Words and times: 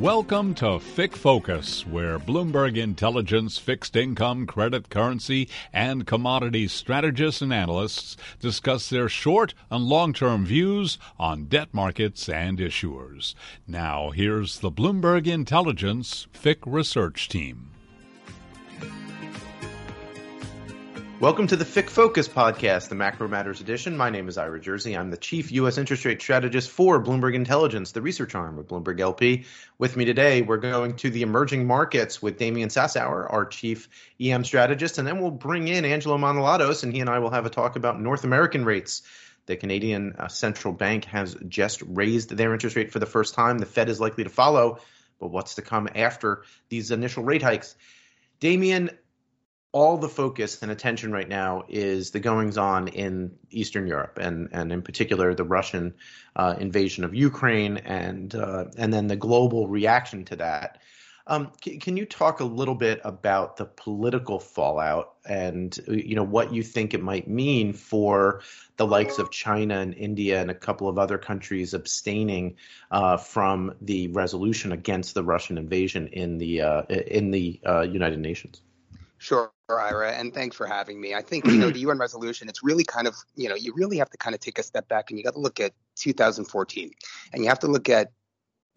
Welcome 0.00 0.54
to 0.54 0.78
FIC 0.78 1.14
Focus, 1.14 1.86
where 1.86 2.18
Bloomberg 2.18 2.78
Intelligence 2.78 3.58
fixed 3.58 3.96
income, 3.96 4.46
credit, 4.46 4.88
currency, 4.88 5.46
and 5.74 6.06
commodities 6.06 6.72
strategists 6.72 7.42
and 7.42 7.52
analysts 7.52 8.16
discuss 8.40 8.88
their 8.88 9.10
short 9.10 9.52
and 9.70 9.84
long 9.84 10.14
term 10.14 10.46
views 10.46 10.96
on 11.18 11.44
debt 11.44 11.74
markets 11.74 12.30
and 12.30 12.58
issuers. 12.58 13.34
Now, 13.66 14.08
here's 14.08 14.60
the 14.60 14.70
Bloomberg 14.72 15.26
Intelligence 15.26 16.26
FIC 16.32 16.60
research 16.64 17.28
team. 17.28 17.70
Welcome 21.20 21.48
to 21.48 21.56
the 21.56 21.66
FIC 21.66 21.90
Focus 21.90 22.28
podcast, 22.28 22.88
the 22.88 22.94
Macro 22.94 23.28
Matters 23.28 23.60
edition. 23.60 23.94
My 23.94 24.08
name 24.08 24.26
is 24.26 24.38
Ira 24.38 24.58
Jersey. 24.58 24.96
I'm 24.96 25.10
the 25.10 25.18
chief 25.18 25.52
U.S. 25.52 25.76
interest 25.76 26.06
rate 26.06 26.22
strategist 26.22 26.70
for 26.70 26.98
Bloomberg 26.98 27.34
Intelligence, 27.34 27.92
the 27.92 28.00
research 28.00 28.34
arm 28.34 28.58
of 28.58 28.68
Bloomberg 28.68 28.98
LP. 28.98 29.44
With 29.76 29.98
me 29.98 30.06
today, 30.06 30.40
we're 30.40 30.56
going 30.56 30.96
to 30.96 31.10
the 31.10 31.20
emerging 31.20 31.66
markets 31.66 32.22
with 32.22 32.38
Damian 32.38 32.70
Sassower, 32.70 33.30
our 33.30 33.44
chief 33.44 33.90
EM 34.18 34.44
strategist, 34.44 34.96
and 34.96 35.06
then 35.06 35.20
we'll 35.20 35.30
bring 35.30 35.68
in 35.68 35.84
Angelo 35.84 36.16
Manolatos, 36.16 36.84
and 36.84 36.92
he 36.94 37.00
and 37.00 37.10
I 37.10 37.18
will 37.18 37.28
have 37.28 37.44
a 37.44 37.50
talk 37.50 37.76
about 37.76 38.00
North 38.00 38.24
American 38.24 38.64
rates. 38.64 39.02
The 39.44 39.56
Canadian 39.56 40.14
uh, 40.18 40.28
Central 40.28 40.72
Bank 40.72 41.04
has 41.04 41.36
just 41.46 41.82
raised 41.82 42.34
their 42.34 42.54
interest 42.54 42.76
rate 42.76 42.92
for 42.92 42.98
the 42.98 43.04
first 43.04 43.34
time. 43.34 43.58
The 43.58 43.66
Fed 43.66 43.90
is 43.90 44.00
likely 44.00 44.24
to 44.24 44.30
follow, 44.30 44.78
but 45.18 45.28
what's 45.28 45.56
to 45.56 45.62
come 45.62 45.86
after 45.94 46.44
these 46.70 46.90
initial 46.90 47.24
rate 47.24 47.42
hikes? 47.42 47.76
Damian, 48.40 48.88
all 49.72 49.98
the 49.98 50.08
focus 50.08 50.62
and 50.62 50.70
attention 50.70 51.12
right 51.12 51.28
now 51.28 51.64
is 51.68 52.10
the 52.10 52.20
goings 52.20 52.58
on 52.58 52.88
in 52.88 53.36
Eastern 53.50 53.86
Europe, 53.86 54.18
and 54.20 54.48
and 54.52 54.72
in 54.72 54.82
particular 54.82 55.34
the 55.34 55.44
Russian 55.44 55.94
uh, 56.34 56.56
invasion 56.58 57.04
of 57.04 57.14
Ukraine, 57.14 57.76
and 57.78 58.34
uh, 58.34 58.64
and 58.76 58.92
then 58.92 59.06
the 59.06 59.16
global 59.16 59.68
reaction 59.68 60.24
to 60.26 60.36
that. 60.36 60.78
Um, 61.26 61.52
c- 61.62 61.78
can 61.78 61.96
you 61.96 62.06
talk 62.06 62.40
a 62.40 62.44
little 62.44 62.74
bit 62.74 63.00
about 63.04 63.56
the 63.56 63.64
political 63.64 64.40
fallout 64.40 65.14
and 65.24 65.78
you 65.86 66.16
know 66.16 66.24
what 66.24 66.52
you 66.52 66.62
think 66.64 66.92
it 66.92 67.02
might 67.02 67.28
mean 67.28 67.72
for 67.72 68.42
the 68.76 68.86
likes 68.86 69.18
of 69.20 69.30
China 69.30 69.78
and 69.78 69.94
India 69.94 70.40
and 70.40 70.50
a 70.50 70.54
couple 70.54 70.88
of 70.88 70.98
other 70.98 71.18
countries 71.18 71.74
abstaining 71.74 72.56
uh, 72.90 73.16
from 73.16 73.74
the 73.80 74.08
resolution 74.08 74.72
against 74.72 75.14
the 75.14 75.22
Russian 75.22 75.58
invasion 75.58 76.08
in 76.08 76.38
the 76.38 76.62
uh, 76.62 76.82
in 76.82 77.30
the 77.30 77.60
uh, 77.64 77.82
United 77.82 78.18
Nations? 78.18 78.60
Sure, 79.20 79.52
Ira, 79.68 80.12
and 80.12 80.32
thanks 80.32 80.56
for 80.56 80.66
having 80.66 80.98
me. 80.98 81.14
I 81.14 81.20
think 81.20 81.44
you 81.44 81.58
know 81.58 81.68
the 81.76 81.80
UN 81.80 81.98
resolution. 81.98 82.48
It's 82.48 82.64
really 82.64 82.84
kind 82.84 83.06
of 83.06 83.14
you 83.36 83.50
know 83.50 83.54
you 83.54 83.74
really 83.74 83.98
have 83.98 84.08
to 84.10 84.16
kind 84.16 84.34
of 84.34 84.40
take 84.40 84.58
a 84.58 84.62
step 84.62 84.88
back 84.88 85.10
and 85.10 85.18
you 85.18 85.24
got 85.24 85.34
to 85.34 85.40
look 85.40 85.60
at 85.60 85.72
2014, 85.96 86.90
and 87.34 87.42
you 87.42 87.48
have 87.50 87.58
to 87.58 87.66
look 87.66 87.90
at 87.90 88.12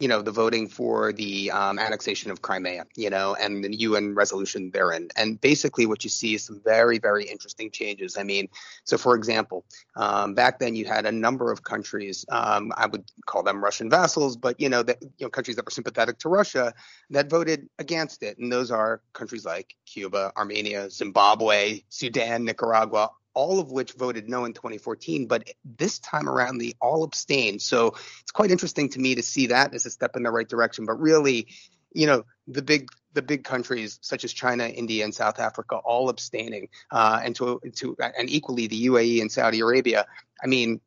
you 0.04 0.08
know, 0.08 0.20
the 0.20 0.30
voting 0.30 0.68
for 0.68 1.14
the 1.14 1.50
um, 1.50 1.78
annexation 1.78 2.30
of 2.30 2.42
Crimea, 2.42 2.84
you 2.94 3.08
know, 3.08 3.34
and 3.40 3.64
the 3.64 3.74
UN 3.88 4.14
resolution 4.14 4.70
therein. 4.70 5.08
And 5.16 5.40
basically, 5.40 5.86
what 5.86 6.04
you 6.04 6.10
see 6.10 6.34
is 6.34 6.44
some 6.44 6.60
very, 6.62 6.98
very 6.98 7.24
interesting 7.24 7.70
changes. 7.70 8.18
I 8.18 8.22
mean, 8.22 8.50
so 8.84 8.98
for 8.98 9.14
example, 9.14 9.64
um, 9.96 10.34
back 10.34 10.58
then 10.58 10.76
you 10.76 10.84
had 10.84 11.06
a 11.06 11.10
number 11.10 11.50
of 11.50 11.64
countries, 11.64 12.26
um, 12.28 12.70
I 12.76 12.86
would 12.86 13.10
call 13.24 13.42
them 13.42 13.64
Russian 13.64 13.88
vassals, 13.88 14.36
but 14.36 14.60
you 14.60 14.68
know, 14.68 14.82
that 14.82 15.00
you 15.00 15.24
know, 15.24 15.30
countries 15.30 15.56
that 15.56 15.64
were 15.64 15.70
sympathetic 15.70 16.18
to 16.18 16.28
Russia 16.28 16.74
that 17.08 17.30
voted 17.30 17.70
against 17.78 18.22
it, 18.22 18.36
and 18.36 18.52
those 18.52 18.70
are 18.70 19.00
countries 19.14 19.46
like 19.46 19.74
Cuba, 19.86 20.32
Armenia, 20.36 20.90
Zimbabwe, 20.90 21.80
Sudan, 21.88 22.44
Nicaragua, 22.44 23.08
all 23.34 23.58
of 23.60 23.70
which 23.70 23.92
voted 23.92 24.28
no 24.28 24.44
in 24.44 24.52
2014, 24.52 25.26
but 25.26 25.48
this 25.64 25.98
time 25.98 26.28
around 26.28 26.58
they 26.58 26.74
all 26.80 27.04
abstained. 27.04 27.60
So 27.60 27.94
it's 28.22 28.32
quite 28.32 28.50
interesting 28.50 28.88
to 28.90 28.98
me 28.98 29.16
to 29.16 29.22
see 29.22 29.48
that 29.48 29.74
as 29.74 29.86
a 29.86 29.90
step 29.90 30.16
in 30.16 30.22
the 30.22 30.30
right 30.30 30.48
direction. 30.48 30.86
But 30.86 31.00
really, 31.00 31.48
you 31.92 32.06
know, 32.06 32.24
the 32.46 32.62
big 32.62 32.88
the 33.12 33.22
big 33.22 33.44
countries 33.44 33.98
such 34.02 34.24
as 34.24 34.32
China, 34.32 34.66
India, 34.66 35.04
and 35.04 35.14
South 35.14 35.38
Africa 35.38 35.76
all 35.76 36.08
abstaining, 36.08 36.68
uh, 36.90 37.20
and 37.22 37.36
to 37.36 37.60
to 37.76 37.96
and 38.00 38.30
equally 38.30 38.66
the 38.66 38.86
UAE 38.86 39.20
and 39.20 39.30
Saudi 39.30 39.60
Arabia. 39.60 40.06
I 40.42 40.46
mean. 40.46 40.80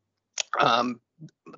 Um, 0.58 1.00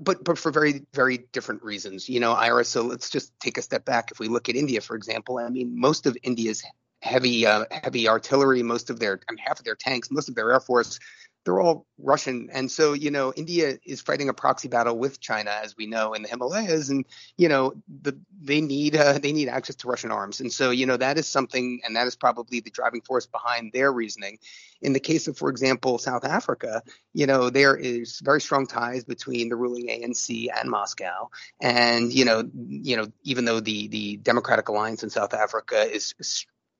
but 0.00 0.24
but 0.24 0.38
for 0.38 0.50
very 0.50 0.86
very 0.94 1.18
different 1.32 1.62
reasons, 1.62 2.08
you 2.08 2.18
know, 2.18 2.32
Ira. 2.32 2.64
So 2.64 2.82
let's 2.82 3.10
just 3.10 3.38
take 3.40 3.58
a 3.58 3.62
step 3.62 3.84
back. 3.84 4.10
If 4.10 4.18
we 4.18 4.28
look 4.28 4.48
at 4.48 4.56
India, 4.56 4.80
for 4.80 4.96
example, 4.96 5.38
I 5.38 5.48
mean, 5.50 5.78
most 5.78 6.06
of 6.06 6.16
India's 6.22 6.64
heavy 7.02 7.46
uh, 7.46 7.64
heavy 7.70 8.08
artillery, 8.08 8.62
most 8.62 8.90
of 8.90 8.98
their 8.98 9.20
I 9.28 9.32
mean, 9.32 9.38
half 9.44 9.58
of 9.58 9.64
their 9.64 9.76
tanks, 9.76 10.10
most 10.10 10.28
of 10.28 10.34
their 10.34 10.52
air 10.52 10.60
force, 10.60 10.98
they're 11.44 11.60
all 11.60 11.86
Russian. 11.98 12.48
And 12.52 12.70
so, 12.70 12.92
you 12.92 13.10
know, 13.10 13.32
India 13.34 13.78
is 13.84 14.00
fighting 14.00 14.28
a 14.28 14.34
proxy 14.34 14.68
battle 14.68 14.98
with 14.98 15.20
China, 15.20 15.50
as 15.50 15.76
we 15.76 15.86
know, 15.86 16.12
in 16.12 16.22
the 16.22 16.28
Himalayas, 16.28 16.90
and 16.90 17.04
you 17.38 17.48
know, 17.48 17.72
the, 18.02 18.18
they 18.40 18.60
need 18.60 18.96
uh, 18.96 19.18
they 19.18 19.32
need 19.32 19.48
access 19.48 19.76
to 19.76 19.88
Russian 19.88 20.10
arms. 20.10 20.40
And 20.40 20.52
so, 20.52 20.70
you 20.70 20.86
know, 20.86 20.96
that 20.96 21.18
is 21.18 21.26
something, 21.26 21.80
and 21.84 21.96
that 21.96 22.06
is 22.06 22.16
probably 22.16 22.60
the 22.60 22.70
driving 22.70 23.00
force 23.00 23.26
behind 23.26 23.72
their 23.72 23.92
reasoning. 23.92 24.38
In 24.82 24.92
the 24.92 25.00
case 25.00 25.28
of, 25.28 25.36
for 25.36 25.50
example, 25.50 25.98
South 25.98 26.24
Africa, 26.24 26.82
you 27.14 27.26
know, 27.26 27.50
there 27.50 27.76
is 27.76 28.20
very 28.20 28.40
strong 28.40 28.66
ties 28.66 29.04
between 29.04 29.48
the 29.48 29.56
ruling 29.56 29.88
ANC 29.88 30.46
and 30.58 30.70
Moscow, 30.70 31.30
and 31.60 32.12
you 32.12 32.24
know, 32.24 32.48
you 32.54 32.96
know, 32.96 33.06
even 33.22 33.44
though 33.46 33.60
the 33.60 33.88
the 33.88 34.16
Democratic 34.18 34.68
Alliance 34.68 35.02
in 35.02 35.10
South 35.10 35.32
Africa 35.32 35.90
is 35.90 36.14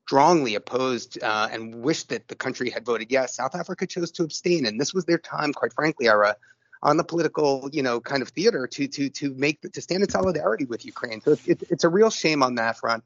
strongly 0.05 0.55
opposed 0.55 1.21
uh, 1.23 1.47
and 1.51 1.75
wished 1.75 2.09
that 2.09 2.27
the 2.27 2.35
country 2.35 2.69
had 2.69 2.85
voted 2.85 3.11
yes. 3.11 3.35
South 3.35 3.55
Africa 3.55 3.87
chose 3.87 4.11
to 4.11 4.23
abstain, 4.23 4.65
and 4.65 4.79
this 4.79 4.93
was 4.93 5.05
their 5.05 5.17
time, 5.17 5.53
quite 5.53 5.73
frankly, 5.73 6.09
Ira, 6.09 6.35
on 6.83 6.97
the 6.97 7.03
political, 7.03 7.69
you 7.71 7.83
know, 7.83 7.99
kind 7.99 8.21
of 8.21 8.29
theater 8.29 8.67
to 8.67 8.87
to 8.87 9.09
to 9.09 9.33
make 9.35 9.61
to 9.61 9.81
stand 9.81 10.03
in 10.03 10.09
solidarity 10.09 10.65
with 10.65 10.85
Ukraine. 10.85 11.21
So 11.21 11.37
it, 11.45 11.63
it's 11.69 11.83
a 11.83 11.89
real 11.89 12.09
shame 12.09 12.43
on 12.43 12.55
that 12.55 12.77
front. 12.77 13.03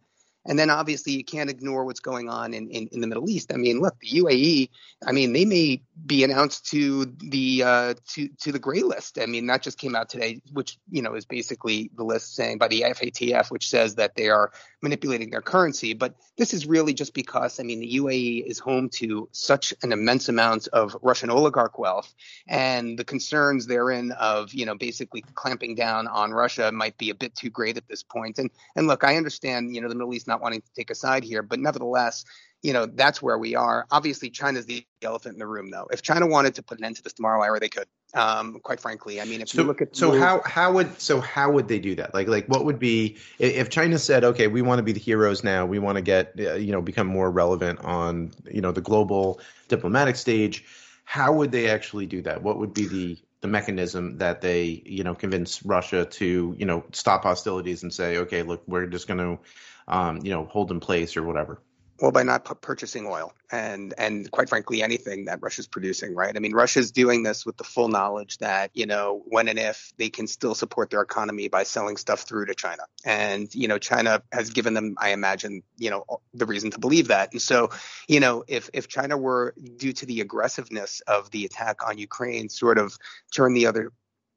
And 0.48 0.60
then 0.60 0.70
obviously 0.70 1.14
you 1.14 1.24
can't 1.24 1.50
ignore 1.50 1.86
what's 1.86 2.00
going 2.00 2.30
on 2.30 2.54
in, 2.54 2.70
in, 2.70 2.88
in, 2.92 3.02
the 3.02 3.08
Middle 3.08 3.30
East. 3.30 3.52
I 3.52 3.58
mean, 3.58 3.82
look, 3.82 4.00
the 4.00 4.22
UAE, 4.22 4.70
I 5.06 5.12
mean, 5.12 5.34
they 5.34 5.44
may 5.44 5.82
be 6.06 6.24
announced 6.24 6.68
to 6.68 7.06
the 7.06 7.64
uh, 7.64 7.94
to 8.10 8.28
to 8.42 8.52
the 8.52 8.60
gray 8.60 8.82
list. 8.82 9.18
I 9.20 9.26
mean, 9.26 9.48
that 9.48 9.64
just 9.64 9.80
came 9.80 9.96
out 9.96 10.10
today, 10.10 10.42
which 10.54 10.78
you 10.90 11.02
know 11.02 11.16
is 11.16 11.26
basically 11.26 11.90
the 11.96 12.04
list 12.04 12.36
saying 12.36 12.60
by 12.60 12.68
the 12.68 12.82
FATF, 12.82 13.50
which 13.50 13.70
says 13.70 13.96
that 13.96 14.16
they 14.16 14.30
are 14.30 14.52
manipulating 14.85 15.29
their 15.31 15.41
currency. 15.41 15.94
But 15.94 16.16
this 16.38 16.53
is 16.53 16.66
really 16.66 16.94
just 16.94 17.13
because 17.13 17.59
I 17.59 17.63
mean 17.63 17.79
the 17.79 17.96
UAE 17.96 18.46
is 18.46 18.59
home 18.59 18.88
to 19.01 19.28
such 19.31 19.73
an 19.84 19.91
immense 19.91 20.29
amount 20.29 20.68
of 20.69 20.96
Russian 21.01 21.29
oligarch 21.29 21.78
wealth, 21.78 22.13
and 22.47 22.97
the 22.97 23.03
concerns 23.03 23.66
therein 23.66 24.12
of 24.13 24.53
you 24.53 24.66
know 24.66 24.75
basically 24.75 25.23
clamping 25.34 25.75
down 25.75 26.07
on 26.07 26.31
Russia 26.31 26.72
might 26.72 26.97
be 26.97 27.09
a 27.09 27.16
bit 27.16 27.35
too 27.35 27.50
great 27.50 27.78
at 27.78 27.88
this 27.88 28.03
point. 28.03 28.40
And 28.40 28.50
and 28.75 28.88
look, 28.88 29.03
I 29.03 29.18
understand 29.18 29.75
you 29.75 29.81
know 29.81 29.90
the 29.90 29.96
Middle 29.96 30.13
East 30.13 30.28
not 30.28 30.41
wanting 30.41 30.62
to 30.62 30.73
take 30.75 30.91
a 30.91 30.96
side 30.96 31.23
here, 31.23 31.41
but 31.41 31.59
nevertheless, 31.59 32.23
you 32.62 32.74
know, 32.74 32.86
that's 32.86 33.22
where 33.22 33.38
we 33.38 33.56
are. 33.56 33.86
Obviously, 33.92 34.30
China's 34.30 34.66
the 34.66 34.86
elephant 35.02 35.34
in 35.34 35.40
the 35.40 35.48
room, 35.48 35.70
though. 35.70 35.88
If 35.92 36.02
China 36.02 36.26
wanted 36.26 36.56
to 36.56 36.64
put 36.64 36.80
an 36.80 36.86
end 36.86 36.96
to 36.98 37.04
this 37.04 37.14
tomorrow, 37.14 37.42
I 37.42 37.46
Ira, 37.46 37.60
they 37.60 37.70
could. 37.70 37.88
Um, 38.14 38.60
quite 38.62 38.80
frankly, 38.80 39.20
I 39.20 39.26
mean, 39.26 39.42
if 39.42 39.50
so, 39.50 39.62
you 39.62 39.68
look 39.68 39.82
at 39.82 39.96
so 39.96 40.18
how 40.18 40.42
how 40.46 40.72
would 40.74 41.02
so 41.02 41.20
how 41.20 41.52
would 41.52 41.68
they 41.68 41.80
do 41.80 41.96
that? 41.96 42.14
Like 42.14 42.28
like 42.28 42.48
what 42.48 42.64
would 42.64 42.80
be 42.80 43.18
if 43.40 43.70
China 43.70 44.00
said, 44.00 44.24
okay, 44.24 44.48
we 44.48 44.62
want 44.62 44.80
to 44.80 44.84
be 44.84 44.94
the 44.94 45.02
heroes 45.02 45.44
now, 45.44 45.66
we 45.66 45.80
want 45.80 45.98
to 45.98 46.02
get 46.02 46.34
uh, 46.40 46.54
you 46.54 46.72
know 46.72 46.82
become 46.82 47.08
more 47.08 47.30
relevant 47.30 47.80
on 47.84 48.32
you 48.50 48.62
know 48.62 48.72
the 48.72 48.82
global 48.82 49.42
diplomatic 49.68 50.16
stage. 50.16 50.64
How 51.04 51.34
would 51.34 51.52
they 51.52 51.70
actually 51.70 52.06
do 52.06 52.22
that? 52.22 52.42
What 52.42 52.58
would 52.58 52.74
be 52.74 52.88
the 52.88 53.18
the 53.42 53.48
mechanism 53.50 54.18
that 54.20 54.40
they 54.40 54.82
you 54.86 55.04
know 55.04 55.14
convince 55.14 55.66
Russia 55.66 56.06
to 56.06 56.56
you 56.58 56.66
know 56.66 56.86
stop 56.94 57.24
hostilities 57.24 57.84
and 57.84 57.94
say, 57.94 58.18
okay, 58.20 58.44
look, 58.44 58.64
we're 58.66 58.86
just 58.86 59.08
going 59.08 59.20
to 59.20 59.40
um, 59.88 60.20
you 60.24 60.32
know, 60.32 60.46
hold 60.46 60.72
in 60.72 60.80
place 60.80 61.18
or 61.18 61.24
whatever? 61.24 61.60
Well, 62.02 62.12
by 62.12 62.24
not 62.24 62.44
p- 62.44 62.54
purchasing 62.60 63.08
oil 63.08 63.32
and 63.52 63.94
and 63.98 64.30
quite 64.30 64.50
frankly 64.50 64.84
anything 64.84 65.26
that 65.26 65.42
Russia's 65.42 65.66
producing, 65.66 66.14
right? 66.14 66.36
I 66.36 66.40
mean, 66.40 66.54
Russia's 66.54 66.92
doing 66.92 67.24
this 67.24 67.46
with 67.46 67.56
the 67.56 67.64
full 67.64 67.88
knowledge 67.88 68.38
that 68.40 68.72
you 68.74 68.86
know 68.86 69.24
when 69.28 69.48
and 69.48 69.58
if 69.58 69.94
they 69.98 70.10
can 70.10 70.28
still 70.28 70.56
support 70.56 70.90
their 70.90 71.02
economy 71.02 71.48
by 71.48 71.64
selling 71.64 71.96
stuff 71.96 72.24
through 72.24 72.47
to 72.47 72.56
China, 72.56 72.84
and 73.06 73.53
you 73.56 73.70
know 73.70 73.78
China 73.78 74.22
has 74.34 74.50
given 74.50 74.74
them, 74.74 74.96
I 74.97 75.12
imagine, 75.12 75.64
you 75.78 75.90
know, 75.90 76.03
the 76.34 76.46
reason 76.46 76.70
to 76.72 76.80
believe 76.80 77.08
that. 77.08 77.32
And 77.32 77.42
so, 77.42 77.70
you 78.09 78.20
know, 78.20 78.44
if 78.48 78.70
if 78.74 78.90
China 78.90 79.18
were 79.18 79.53
due 79.78 79.94
to 79.94 80.06
the 80.06 80.20
aggressiveness 80.20 81.00
of 81.08 81.32
the 81.32 81.46
attack 81.46 81.88
on 81.88 81.98
Ukraine, 81.98 82.50
sort 82.50 82.78
of 82.78 82.98
turn 83.34 83.53
the 83.53 83.68
other 83.68 83.94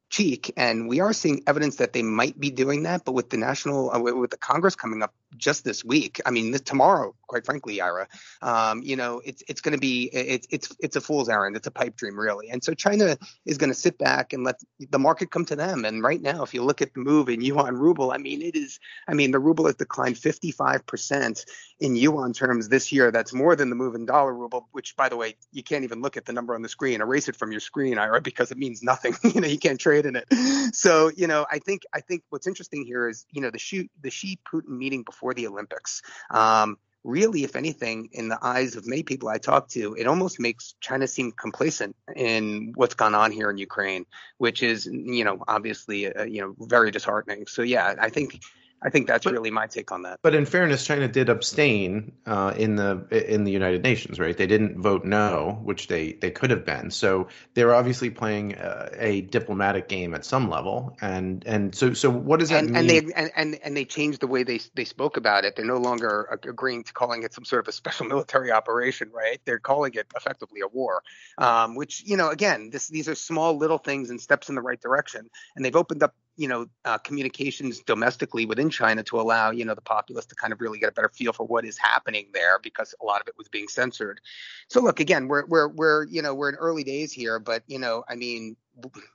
cheek 0.09 0.51
and 0.57 0.87
we 0.87 1.01
are 1.01 1.13
seeing 1.13 1.43
evidence 1.45 1.75
that 1.75 1.93
they 1.93 2.01
might 2.01 2.39
be 2.39 2.49
doing 2.49 2.81
that 2.81 3.05
but 3.05 3.11
with 3.11 3.29
the 3.29 3.37
national 3.37 3.91
uh, 3.91 3.99
with 3.99 4.31
the 4.31 4.37
congress 4.37 4.75
coming 4.75 5.03
up 5.03 5.13
just 5.37 5.63
this 5.63 5.83
week. 5.83 6.19
I 6.25 6.31
mean, 6.31 6.51
this, 6.51 6.61
tomorrow, 6.61 7.15
quite 7.27 7.45
frankly, 7.45 7.81
Ira, 7.81 8.07
um, 8.41 8.81
you 8.83 8.95
know, 8.95 9.21
it's 9.23 9.43
it's 9.47 9.61
going 9.61 9.73
to 9.73 9.79
be 9.79 10.09
it's 10.13 10.47
it's 10.49 10.75
it's 10.79 10.95
a 10.95 11.01
fool's 11.01 11.29
errand. 11.29 11.55
It's 11.55 11.67
a 11.67 11.71
pipe 11.71 11.95
dream, 11.95 12.19
really. 12.19 12.49
And 12.49 12.63
so 12.63 12.73
China 12.73 13.17
is 13.45 13.57
going 13.57 13.69
to 13.69 13.75
sit 13.75 13.97
back 13.97 14.33
and 14.33 14.43
let 14.43 14.59
the 14.89 14.99
market 14.99 15.31
come 15.31 15.45
to 15.45 15.55
them. 15.55 15.85
And 15.85 16.03
right 16.03 16.21
now, 16.21 16.43
if 16.43 16.53
you 16.53 16.63
look 16.63 16.81
at 16.81 16.93
the 16.93 17.01
move 17.01 17.29
in 17.29 17.41
yuan 17.41 17.75
ruble, 17.75 18.11
I 18.11 18.17
mean, 18.17 18.41
it 18.41 18.55
is. 18.55 18.79
I 19.07 19.13
mean, 19.13 19.31
the 19.31 19.39
ruble 19.39 19.65
has 19.65 19.75
declined 19.75 20.17
55 20.17 20.85
percent 20.85 21.45
in 21.79 21.95
yuan 21.95 22.33
terms 22.33 22.69
this 22.69 22.91
year. 22.91 23.11
That's 23.11 23.33
more 23.33 23.55
than 23.55 23.69
the 23.69 23.75
move 23.75 23.95
in 23.95 24.05
dollar 24.05 24.33
ruble, 24.33 24.67
which, 24.71 24.95
by 24.95 25.09
the 25.09 25.17
way, 25.17 25.35
you 25.51 25.63
can't 25.63 25.83
even 25.83 26.01
look 26.01 26.17
at 26.17 26.25
the 26.25 26.33
number 26.33 26.55
on 26.55 26.61
the 26.61 26.69
screen. 26.69 27.01
Erase 27.01 27.27
it 27.27 27.35
from 27.35 27.51
your 27.51 27.61
screen, 27.61 27.97
Ira, 27.97 28.21
because 28.21 28.51
it 28.51 28.57
means 28.57 28.83
nothing. 28.83 29.15
you 29.23 29.41
know, 29.41 29.47
you 29.47 29.59
can't 29.59 29.79
trade 29.79 30.05
in 30.05 30.15
it. 30.15 30.25
So, 30.73 31.11
you 31.15 31.27
know, 31.27 31.45
I 31.51 31.59
think 31.59 31.83
I 31.93 32.01
think 32.01 32.23
what's 32.29 32.47
interesting 32.47 32.85
here 32.85 33.07
is, 33.07 33.25
you 33.31 33.41
know, 33.41 33.51
the 33.51 33.59
Xi 33.59 33.89
the 34.01 34.09
Xi 34.09 34.39
Putin 34.51 34.77
meeting 34.77 35.03
before 35.03 35.18
the 35.33 35.47
Olympics. 35.47 36.01
Um, 36.31 36.77
really, 37.03 37.43
if 37.43 37.55
anything, 37.55 38.09
in 38.11 38.27
the 38.29 38.37
eyes 38.41 38.75
of 38.75 38.87
many 38.87 39.03
people 39.03 39.29
I 39.29 39.37
talk 39.37 39.69
to, 39.69 39.95
it 39.95 40.07
almost 40.07 40.39
makes 40.39 40.75
China 40.81 41.07
seem 41.07 41.31
complacent 41.31 41.95
in 42.15 42.73
what's 42.75 42.95
gone 42.95 43.15
on 43.15 43.31
here 43.31 43.49
in 43.49 43.57
Ukraine, 43.57 44.05
which 44.37 44.63
is, 44.63 44.85
you 44.85 45.23
know, 45.23 45.43
obviously, 45.47 46.13
uh, 46.13 46.23
you 46.23 46.41
know, 46.41 46.55
very 46.59 46.91
disheartening. 46.91 47.47
So 47.47 47.61
yeah, 47.61 47.95
I 47.99 48.09
think 48.09 48.41
I 48.81 48.89
think 48.89 49.07
that's 49.07 49.25
but, 49.25 49.33
really 49.33 49.51
my 49.51 49.67
take 49.67 49.91
on 49.91 50.03
that. 50.03 50.19
But 50.21 50.35
in 50.35 50.45
fairness, 50.45 50.85
China 50.85 51.07
did 51.07 51.29
abstain 51.29 52.13
uh, 52.25 52.53
in 52.55 52.75
the 52.75 53.05
in 53.33 53.43
the 53.43 53.51
United 53.51 53.83
Nations, 53.83 54.19
right? 54.19 54.35
They 54.35 54.47
didn't 54.47 54.81
vote 54.81 55.03
no, 55.03 55.59
which 55.63 55.87
they 55.87 56.13
they 56.13 56.31
could 56.31 56.49
have 56.49 56.65
been. 56.65 56.91
So 56.91 57.27
they're 57.53 57.73
obviously 57.73 58.09
playing 58.09 58.53
a, 58.53 58.89
a 58.97 59.21
diplomatic 59.21 59.89
game 59.89 60.13
at 60.13 60.23
some 60.23 60.49
level. 60.49 60.97
And 61.01 61.43
and 61.45 61.75
so 61.75 61.93
so 61.93 62.09
what 62.09 62.39
does 62.39 62.49
that 62.49 62.63
and, 62.63 62.71
mean? 62.71 62.77
And 62.77 62.89
they 62.89 63.13
and, 63.13 63.31
and 63.35 63.59
and 63.63 63.77
they 63.77 63.85
changed 63.85 64.21
the 64.21 64.27
way 64.27 64.43
they 64.43 64.61
they 64.75 64.85
spoke 64.85 65.17
about 65.17 65.43
it. 65.43 65.55
They're 65.55 65.65
no 65.65 65.77
longer 65.77 66.39
agreeing 66.43 66.83
to 66.85 66.93
calling 66.93 67.23
it 67.23 67.33
some 67.33 67.45
sort 67.45 67.65
of 67.65 67.67
a 67.67 67.73
special 67.73 68.05
military 68.07 68.51
operation, 68.51 69.11
right? 69.13 69.41
They're 69.45 69.59
calling 69.59 69.93
it 69.95 70.07
effectively 70.15 70.61
a 70.61 70.67
war, 70.67 71.03
um, 71.37 71.75
which 71.75 72.03
you 72.05 72.15
know 72.15 72.29
again, 72.29 72.69
this 72.69 72.87
these 72.87 73.09
are 73.09 73.15
small 73.15 73.57
little 73.57 73.77
things 73.77 74.09
and 74.09 74.21
steps 74.21 74.47
in 74.47 74.55
the 74.55 74.61
right 74.61 74.79
direction. 74.79 75.29
And 75.55 75.65
they've 75.65 75.75
opened 75.75 76.03
up 76.03 76.15
you 76.39 76.47
know 76.47 76.67
uh, 76.85 76.97
communications 76.99 77.81
domestically 77.81 78.45
within 78.45 78.69
China 78.69 79.03
to 79.03 79.19
allow 79.19 79.51
you 79.51 79.65
know 79.65 79.75
the 79.75 79.81
populace 79.81 80.25
to 80.27 80.35
kind 80.35 80.53
of 80.53 80.61
really 80.61 80.79
get 80.79 80.89
a 80.89 80.91
better 80.93 81.09
feel 81.09 81.33
for 81.33 81.45
what 81.45 81.65
is 81.65 81.77
happening 81.77 82.27
there 82.33 82.59
because 82.59 82.95
a 83.01 83.05
lot 83.05 83.19
of 83.19 83.27
it 83.27 83.35
was 83.37 83.49
being 83.49 83.67
censored. 83.67 84.21
So 84.69 84.81
look 84.81 85.01
again, 85.01 85.27
we're 85.27 85.45
we're 85.45 85.67
we're 85.67 86.05
you 86.05 86.21
know 86.21 86.33
we're 86.33 86.49
in 86.49 86.55
early 86.55 86.85
days 86.85 87.11
here, 87.11 87.39
but 87.39 87.63
you 87.67 87.77
know 87.77 88.05
I 88.07 88.15
mean 88.15 88.55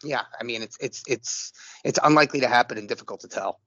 yeah 0.04 0.22
I 0.38 0.44
mean 0.44 0.62
it's 0.62 0.76
it's 0.80 1.02
it's 1.08 1.52
it's 1.82 1.98
unlikely 2.02 2.40
to 2.40 2.48
happen 2.48 2.76
and 2.76 2.86
difficult 2.86 3.20
to 3.20 3.28
tell. 3.28 3.58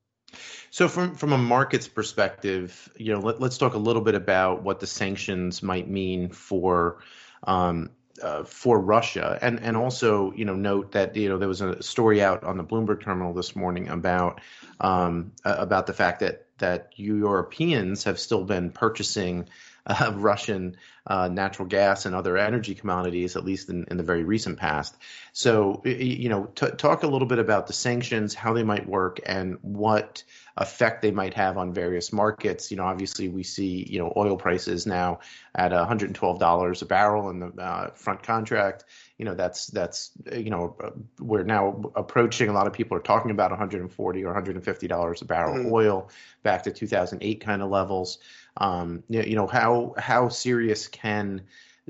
So 0.69 0.87
from 0.87 1.15
from 1.15 1.33
a 1.33 1.37
markets 1.37 1.87
perspective, 1.87 2.89
you 2.95 3.13
know, 3.13 3.19
let, 3.19 3.41
us 3.41 3.57
talk 3.57 3.73
a 3.73 3.79
little 3.79 4.03
bit 4.03 4.13
about 4.13 4.61
what 4.61 4.79
the 4.79 4.87
sanctions 4.87 5.63
might 5.63 5.89
mean 5.89 6.29
for 6.29 6.99
um, 7.43 7.89
uh, 8.21 8.43
for 8.43 8.79
Russia, 8.79 9.37
and 9.41 9.59
and 9.59 9.77
also 9.77 10.31
you 10.33 10.45
know 10.45 10.55
note 10.55 10.93
that 10.93 11.15
you 11.15 11.29
know 11.29 11.37
there 11.37 11.47
was 11.47 11.61
a 11.61 11.81
story 11.81 12.21
out 12.21 12.43
on 12.43 12.57
the 12.57 12.63
Bloomberg 12.63 13.03
terminal 13.03 13.33
this 13.33 13.55
morning 13.55 13.89
about 13.89 14.41
um, 14.79 15.31
about 15.43 15.87
the 15.87 15.93
fact 15.93 16.21
that 16.21 16.45
that 16.57 16.91
Europeans 16.95 18.05
have 18.05 18.19
still 18.19 18.43
been 18.43 18.71
purchasing 18.71 19.49
uh, 19.85 20.11
Russian 20.15 20.77
uh, 21.07 21.29
natural 21.29 21.67
gas 21.67 22.05
and 22.05 22.13
other 22.13 22.37
energy 22.37 22.75
commodities, 22.75 23.35
at 23.35 23.45
least 23.45 23.69
in, 23.69 23.85
in 23.89 23.97
the 23.97 24.03
very 24.03 24.23
recent 24.23 24.57
past. 24.57 24.95
So, 25.31 25.81
you 25.85 26.29
know, 26.29 26.45
t- 26.55 26.71
talk 26.71 27.03
a 27.03 27.07
little 27.07 27.27
bit 27.27 27.39
about 27.39 27.67
the 27.67 27.73
sanctions, 27.73 28.33
how 28.33 28.53
they 28.53 28.63
might 28.63 28.87
work, 28.87 29.19
and 29.25 29.57
what 29.61 30.23
effect 30.57 31.01
they 31.01 31.11
might 31.11 31.35
have 31.35 31.57
on 31.57 31.73
various 31.73 32.11
markets. 32.11 32.71
You 32.71 32.77
know, 32.77 32.83
obviously 32.83 33.29
we 33.29 33.43
see 33.43 33.85
you 33.87 33.99
know 33.99 34.11
oil 34.15 34.37
prices 34.37 34.85
now 34.85 35.19
at 35.55 35.71
112 35.71 36.39
dollars 36.39 36.81
a 36.81 36.85
barrel 36.85 37.29
in 37.29 37.39
the 37.39 37.61
uh, 37.61 37.91
front 37.91 38.23
contract. 38.23 38.83
You 39.17 39.25
know, 39.25 39.35
that's 39.35 39.67
that's 39.67 40.11
you 40.31 40.49
know 40.49 40.75
we're 41.19 41.43
now 41.43 41.91
approaching. 41.95 42.49
A 42.49 42.53
lot 42.53 42.67
of 42.67 42.73
people 42.73 42.97
are 42.97 43.01
talking 43.01 43.31
about 43.31 43.51
140 43.51 44.23
or 44.23 44.27
150 44.27 44.87
dollars 44.87 45.21
a 45.21 45.25
barrel 45.25 45.55
mm-hmm. 45.55 45.73
oil 45.73 46.09
back 46.43 46.63
to 46.63 46.71
2008 46.71 47.41
kind 47.41 47.61
of 47.61 47.69
levels. 47.69 48.17
Um, 48.59 49.03
you 49.07 49.35
know, 49.35 49.47
how 49.47 49.93
how 49.97 50.29
serious 50.29 50.87
can 51.01 51.41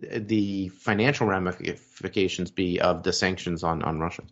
the 0.01 0.69
financial 0.69 1.27
ramifications 1.27 2.51
be 2.51 2.79
of 2.79 3.03
the 3.03 3.13
sanctions 3.13 3.63
on 3.63 3.81
on 3.83 3.99
Russia? 3.99 4.23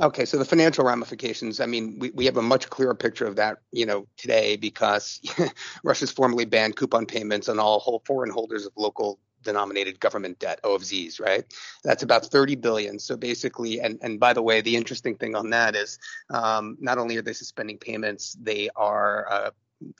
Okay, 0.00 0.26
so 0.26 0.36
the 0.36 0.44
financial 0.44 0.84
ramifications, 0.84 1.58
I 1.58 1.66
mean, 1.66 1.98
we, 1.98 2.10
we 2.10 2.26
have 2.26 2.36
a 2.36 2.42
much 2.42 2.68
clearer 2.68 2.94
picture 2.94 3.26
of 3.26 3.36
that, 3.36 3.58
you 3.72 3.86
know, 3.86 4.06
today 4.18 4.56
because 4.56 5.20
Russia's 5.84 6.12
formally 6.12 6.44
banned 6.44 6.76
coupon 6.76 7.06
payments 7.06 7.48
on 7.48 7.58
all 7.58 7.78
whole 7.78 8.02
foreign 8.04 8.30
holders 8.30 8.66
of 8.66 8.72
local 8.76 9.18
denominated 9.42 9.98
government 9.98 10.38
debt, 10.38 10.60
OFZs, 10.64 11.18
right? 11.18 11.44
That's 11.82 12.02
about 12.02 12.26
30 12.26 12.56
billion. 12.56 12.98
So 12.98 13.16
basically, 13.16 13.80
and, 13.80 13.98
and 14.02 14.20
by 14.20 14.34
the 14.34 14.42
way, 14.42 14.60
the 14.60 14.76
interesting 14.76 15.16
thing 15.16 15.34
on 15.34 15.48
that 15.50 15.74
is 15.74 15.98
um, 16.28 16.76
not 16.78 16.98
only 16.98 17.16
are 17.16 17.22
they 17.22 17.32
suspending 17.32 17.78
payments, 17.78 18.36
they 18.38 18.68
are 18.76 19.26
uh, 19.30 19.50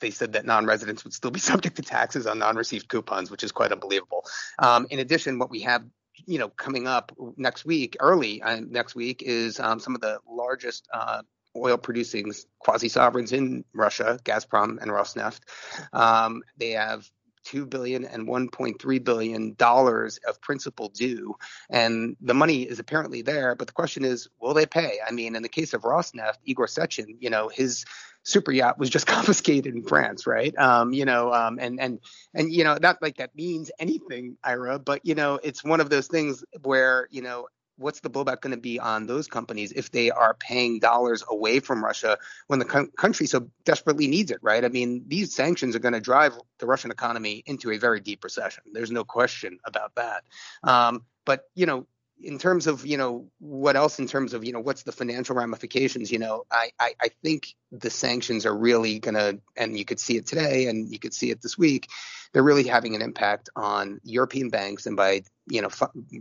they 0.01 0.11
said 0.11 0.33
that 0.33 0.45
non-residents 0.45 1.03
would 1.03 1.13
still 1.13 1.31
be 1.31 1.39
subject 1.51 1.75
to 1.75 1.81
taxes 1.81 2.27
on 2.27 2.39
non-received 2.39 2.87
coupons, 2.87 3.31
which 3.31 3.43
is 3.43 3.51
quite 3.51 3.71
unbelievable. 3.71 4.25
Um, 4.59 4.87
in 4.89 4.99
addition, 4.99 5.39
what 5.39 5.49
we 5.49 5.61
have 5.61 5.83
you 6.25 6.39
know, 6.39 6.49
coming 6.49 6.87
up 6.87 7.11
next 7.35 7.65
week, 7.65 7.95
early 7.99 8.41
uh, 8.41 8.59
next 8.67 8.95
week, 8.95 9.21
is 9.23 9.59
um, 9.59 9.79
some 9.79 9.93
of 9.93 10.01
the 10.01 10.17
largest 10.27 10.87
uh, 10.91 11.21
oil 11.55 11.77
producing 11.77 12.33
quasi 12.59 12.89
sovereigns 12.89 13.33
in 13.33 13.63
Russia, 13.73 14.19
Gazprom 14.23 14.81
and 14.81 14.91
Rosneft. 14.91 15.41
Um, 15.93 16.43
they 16.57 16.71
have 16.71 17.09
two 17.47 17.65
billion 17.65 18.03
and 18.03 18.27
1.3 18.27 19.03
billion 19.03 19.53
dollars 19.53 20.19
of 20.27 20.41
principal 20.41 20.89
due, 20.89 21.35
and 21.69 22.17
the 22.19 22.33
money 22.33 22.63
is 22.63 22.79
apparently 22.79 23.21
there. 23.21 23.55
But 23.55 23.67
the 23.67 23.73
question 23.73 24.03
is, 24.03 24.27
will 24.39 24.53
they 24.53 24.65
pay? 24.65 24.99
I 25.05 25.11
mean, 25.11 25.35
in 25.35 25.43
the 25.43 25.49
case 25.49 25.73
of 25.73 25.83
Rosneft, 25.83 26.39
Igor 26.43 26.67
Sechin, 26.67 27.17
you 27.19 27.29
know, 27.29 27.47
his 27.47 27.85
super 28.23 28.51
yacht 28.51 28.77
was 28.77 28.89
just 28.89 29.07
confiscated 29.17 29.73
in 29.73 29.83
France, 29.83 30.27
right? 30.27 30.55
Um, 30.57 30.91
you 30.91 31.05
know, 31.05 31.33
um, 31.33 31.57
and 31.59 31.79
and 31.79 31.99
and 32.33 32.51
you 32.51 32.63
know, 32.65 32.77
not 32.81 33.01
like 33.01 33.17
that 33.17 33.35
means 33.35 33.71
anything, 33.79 34.37
Ira, 34.43 34.79
but 34.79 35.05
you 35.05 35.15
know, 35.15 35.39
it's 35.41 35.63
one 35.63 35.79
of 35.79 35.89
those 35.89 36.07
things 36.07 36.43
where 36.63 37.07
you 37.11 37.21
know 37.21 37.47
what's 37.77 37.99
the 38.01 38.09
blowback 38.09 38.41
going 38.41 38.51
to 38.55 38.61
be 38.61 38.79
on 38.79 39.07
those 39.07 39.27
companies 39.27 39.71
if 39.71 39.91
they 39.91 40.11
are 40.11 40.33
paying 40.33 40.79
dollars 40.79 41.23
away 41.29 41.59
from 41.59 41.83
Russia 41.83 42.17
when 42.47 42.59
the 42.59 42.65
co- 42.65 42.87
country 42.97 43.27
so 43.27 43.49
desperately 43.65 44.07
needs 44.07 44.31
it, 44.31 44.39
right? 44.41 44.65
I 44.65 44.69
mean, 44.69 45.03
these 45.07 45.35
sanctions 45.35 45.75
are 45.75 45.79
going 45.79 45.93
to 45.93 46.01
drive 46.01 46.33
the 46.59 46.65
Russian 46.65 46.91
economy 46.91 47.43
into 47.45 47.71
a 47.71 47.77
very 47.77 47.99
deep 47.99 48.23
recession. 48.23 48.63
There's 48.73 48.91
no 48.91 49.03
question 49.03 49.59
about 49.65 49.95
that. 49.95 50.23
Um, 50.63 51.03
but 51.25 51.43
you 51.55 51.65
know, 51.65 51.87
in 52.21 52.39
terms 52.39 52.67
of 52.67 52.85
you 52.85 52.97
know 52.97 53.29
what 53.39 53.75
else 53.75 53.99
in 53.99 54.07
terms 54.07 54.33
of 54.33 54.43
you 54.43 54.51
know 54.51 54.59
what's 54.59 54.83
the 54.83 54.91
financial 54.91 55.35
ramifications 55.35 56.11
you 56.11 56.17
know 56.17 56.45
i 56.51 56.71
i, 56.79 56.93
I 56.99 57.09
think 57.23 57.55
the 57.71 57.89
sanctions 57.89 58.45
are 58.45 58.57
really 58.57 58.99
going 58.99 59.15
to 59.15 59.39
and 59.55 59.77
you 59.77 59.85
could 59.85 59.99
see 59.99 60.17
it 60.17 60.25
today 60.25 60.67
and 60.67 60.91
you 60.91 60.99
could 60.99 61.13
see 61.13 61.29
it 61.29 61.41
this 61.41 61.57
week 61.57 61.87
they're 62.33 62.43
really 62.43 62.67
having 62.67 62.95
an 62.95 63.01
impact 63.01 63.49
on 63.55 63.99
european 64.03 64.49
banks 64.49 64.85
and 64.85 64.95
by 64.95 65.21
you 65.49 65.61
know, 65.61 65.69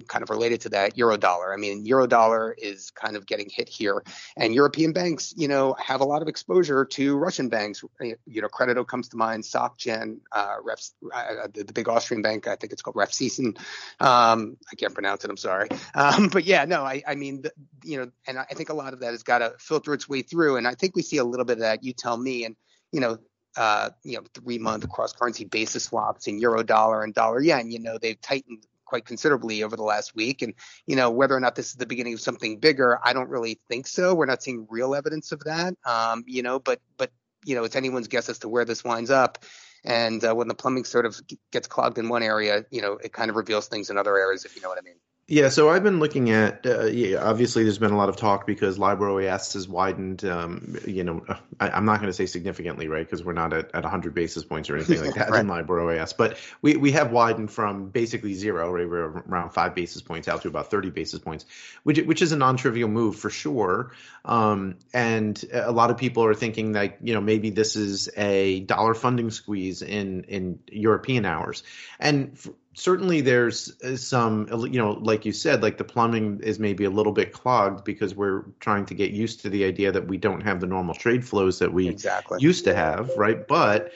kind 0.07 0.23
of 0.23 0.31
related 0.31 0.61
to 0.63 0.69
that, 0.71 0.97
eurodollar. 0.97 1.53
I 1.53 1.57
mean, 1.57 1.85
eurodollar 1.85 2.53
is 2.57 2.91
kind 2.91 3.17
of 3.17 3.27
getting 3.27 3.49
hit 3.51 3.69
here, 3.69 4.03
and 4.37 4.55
European 4.55 4.93
banks, 4.93 5.35
you 5.37 5.49
know, 5.49 5.75
have 5.79 6.01
a 6.01 6.05
lot 6.05 6.23
of 6.23 6.29
exposure 6.29 6.85
to 6.85 7.17
Russian 7.17 7.49
banks. 7.49 7.83
You 8.01 8.43
know, 8.43 8.49
Credito 8.49 8.87
comes 8.87 9.09
to 9.09 9.17
mind, 9.17 9.43
SocGen, 9.43 10.19
uh, 10.33 10.57
Refs, 10.65 10.93
uh, 11.13 11.49
the, 11.53 11.65
the, 11.65 11.73
big 11.73 11.89
Austrian 11.89 12.23
bank, 12.23 12.47
I 12.47 12.57
think 12.57 12.73
it's 12.73 12.83
called 12.83 12.97
Raiffeisen. 12.97 13.59
Um, 14.01 14.57
I 14.71 14.77
can't 14.77 14.95
pronounce 14.95 15.25
it. 15.25 15.31
I'm 15.31 15.37
sorry, 15.37 15.69
um, 15.95 16.29
but 16.29 16.45
yeah, 16.45 16.65
no, 16.65 16.85
I, 16.85 17.03
I 17.07 17.15
mean, 17.17 17.43
the, 17.43 17.53
you 17.83 17.99
know, 17.99 18.11
and 18.27 18.39
I 18.39 18.45
think 18.55 18.69
a 18.69 18.75
lot 18.75 18.93
of 18.93 19.01
that 19.01 19.11
has 19.11 19.23
got 19.23 19.39
to 19.39 19.55
filter 19.59 19.93
its 19.93 20.09
way 20.09 20.23
through, 20.23 20.57
and 20.57 20.69
I 20.69 20.75
think 20.75 20.95
we 20.95 21.03
see 21.03 21.19
a 21.19 21.25
little 21.25 21.45
bit 21.45 21.55
of 21.55 21.61
that. 21.61 21.83
You 21.83 21.93
tell 21.93 22.17
me, 22.17 22.45
and 22.45 22.55
you 22.93 23.01
know, 23.01 23.19
uh, 23.57 23.91
you 24.03 24.17
know, 24.17 24.25
three 24.35 24.59
month 24.59 24.89
cross 24.89 25.13
currency 25.13 25.45
basis 25.45 25.85
swaps 25.85 26.27
in 26.27 26.39
euro 26.39 26.63
dollar 26.63 27.03
and 27.03 27.15
dollar 27.15 27.41
yen. 27.41 27.71
You 27.71 27.81
know, 27.81 27.99
they've 27.99 28.21
tightened 28.21 28.67
quite 28.85 29.05
considerably 29.05 29.63
over 29.63 29.77
the 29.77 29.83
last 29.83 30.15
week. 30.15 30.43
And, 30.43 30.55
you 30.87 30.97
know, 30.97 31.11
whether 31.11 31.37
or 31.37 31.41
not 31.41 31.57
this 31.57 31.71
is 31.71 31.75
the 31.75 31.87
beginning 31.87 32.15
of 32.15 32.21
something 32.21 32.59
bigger, 32.59 32.99
I 33.05 33.13
don't 33.13 33.29
really 33.29 33.59
think 33.69 33.87
so. 33.87 34.15
We're 34.15 34.27
not 34.27 34.43
seeing 34.43 34.67
real 34.71 34.95
evidence 34.95 35.33
of 35.33 35.41
that. 35.45 35.75
Um, 35.85 36.25
you 36.27 36.43
know, 36.43 36.59
but, 36.59 36.81
but, 36.97 37.11
you 37.45 37.55
know, 37.55 37.65
it's 37.65 37.77
anyone's 37.77 38.09
guess 38.09 38.29
as 38.29 38.39
to 38.41 38.49
where 38.49 38.65
this 38.65 38.85
winds 38.85 39.11
up. 39.11 39.45
And 39.85 40.25
uh, 40.25 40.35
when 40.35 40.49
the 40.49 40.55
plumbing 40.55 40.85
sort 40.85 41.07
of 41.07 41.21
gets 41.53 41.69
clogged 41.69 41.99
in 41.99 42.09
one 42.09 42.23
area, 42.23 42.65
you 42.71 42.81
know, 42.81 42.95
it 42.95 43.13
kind 43.13 43.31
of 43.31 43.37
reveals 43.37 43.69
things 43.69 43.91
in 43.91 43.99
other 43.99 44.17
areas, 44.17 44.45
if 44.45 44.57
you 44.57 44.63
know 44.63 44.69
what 44.69 44.79
I 44.79 44.83
mean. 44.83 44.97
Yeah, 45.29 45.49
so 45.49 45.69
I've 45.71 45.83
been 45.83 45.99
looking 45.99 46.31
at. 46.31 46.65
Uh, 46.65 46.85
yeah, 46.85 47.19
obviously, 47.19 47.65
there's 47.65 47.79
been 47.79 47.91
a 47.91 47.97
lot 47.97 48.09
of 48.09 48.15
talk 48.15 48.47
because 48.47 48.79
LIBOR 48.79 49.09
OIS 49.09 49.55
has 49.55 49.67
widened. 49.67 50.25
Um, 50.25 50.77
you 50.87 51.03
know, 51.03 51.25
I, 51.59 51.77
am 51.77 51.85
not 51.85 51.97
going 51.97 52.07
to 52.07 52.13
say 52.13 52.27
significantly, 52.27 52.87
right? 52.87 53.05
Because 53.05 53.25
we're 53.25 53.33
not 53.33 53.53
at, 53.53 53.75
at 53.75 53.83
100 53.83 54.15
basis 54.15 54.45
points 54.45 54.71
or 54.71 54.77
anything 54.77 55.01
like 55.01 55.15
that 55.17 55.31
right. 55.31 55.41
in 55.41 55.49
LIBOR 55.49 55.81
OIS, 55.81 56.17
but 56.17 56.39
we, 56.63 56.77
we 56.77 56.93
have 56.93 57.11
widened 57.11 57.51
from 57.51 57.89
basically 57.89 58.35
zero, 58.35 58.71
right? 58.71 58.89
We're 58.89 59.25
around 59.27 59.51
five 59.51 59.75
basis 59.75 60.01
points 60.01 60.29
out 60.29 60.43
to 60.43 60.49
about 60.49 60.71
30 60.71 60.91
basis 60.91 61.19
points, 61.19 61.45
which 61.83 61.99
which 62.03 62.23
is 62.23 62.31
a 62.31 62.37
non-trivial 62.37 62.89
move 62.89 63.17
for 63.17 63.31
sure. 63.31 63.91
Um, 64.25 64.77
and 64.95 65.45
a 65.53 65.73
lot 65.73 65.91
of 65.91 65.97
people 65.97 66.25
are 66.25 66.35
thinking 66.35 66.73
that 66.73 66.99
you 67.03 67.15
know 67.15 67.21
maybe 67.21 67.51
this 67.51 67.75
is 67.75 68.09
a 68.17 68.61
dollar 68.61 68.95
funding 68.95 69.33
squeeze 69.33 69.83
in 69.83 70.23
in 70.29 70.61
European 70.71 71.25
hours, 71.25 71.65
and 71.99 72.39
certainly 72.77 73.23
there's 73.23 73.73
uh, 73.83 73.97
some 73.97 74.47
you 74.71 74.79
know 74.79 74.93
like 74.93 75.25
you 75.25 75.33
said 75.33 75.63
like 75.63 75.79
the 75.79 75.85
plumbing 75.85 76.41
is 76.43 76.59
maybe 76.59 76.85
a 76.85 76.91
little 76.91 77.13
bit 77.13 77.33
clogged 77.33 77.85
because 77.85 78.15
we're 78.15 78.43
trying 78.61 78.85
to 78.85 78.95
get 78.95 79.11
used 79.11 79.41
to 79.41 79.49
the 79.49 79.65
idea 79.65 79.91
that 79.91 80.07
we 80.07 80.19
don't 80.19 80.43
have 80.43 80.61
the 80.61 80.67
normal 80.67 80.95
trade 80.95 81.27
flows 81.27 81.59
that 81.59 81.73
we 81.73 81.89
exactly. 81.89 82.39
used 82.41 82.65
to 82.65 82.75
have 82.75 83.11
right 83.17 83.49
but 83.49 83.93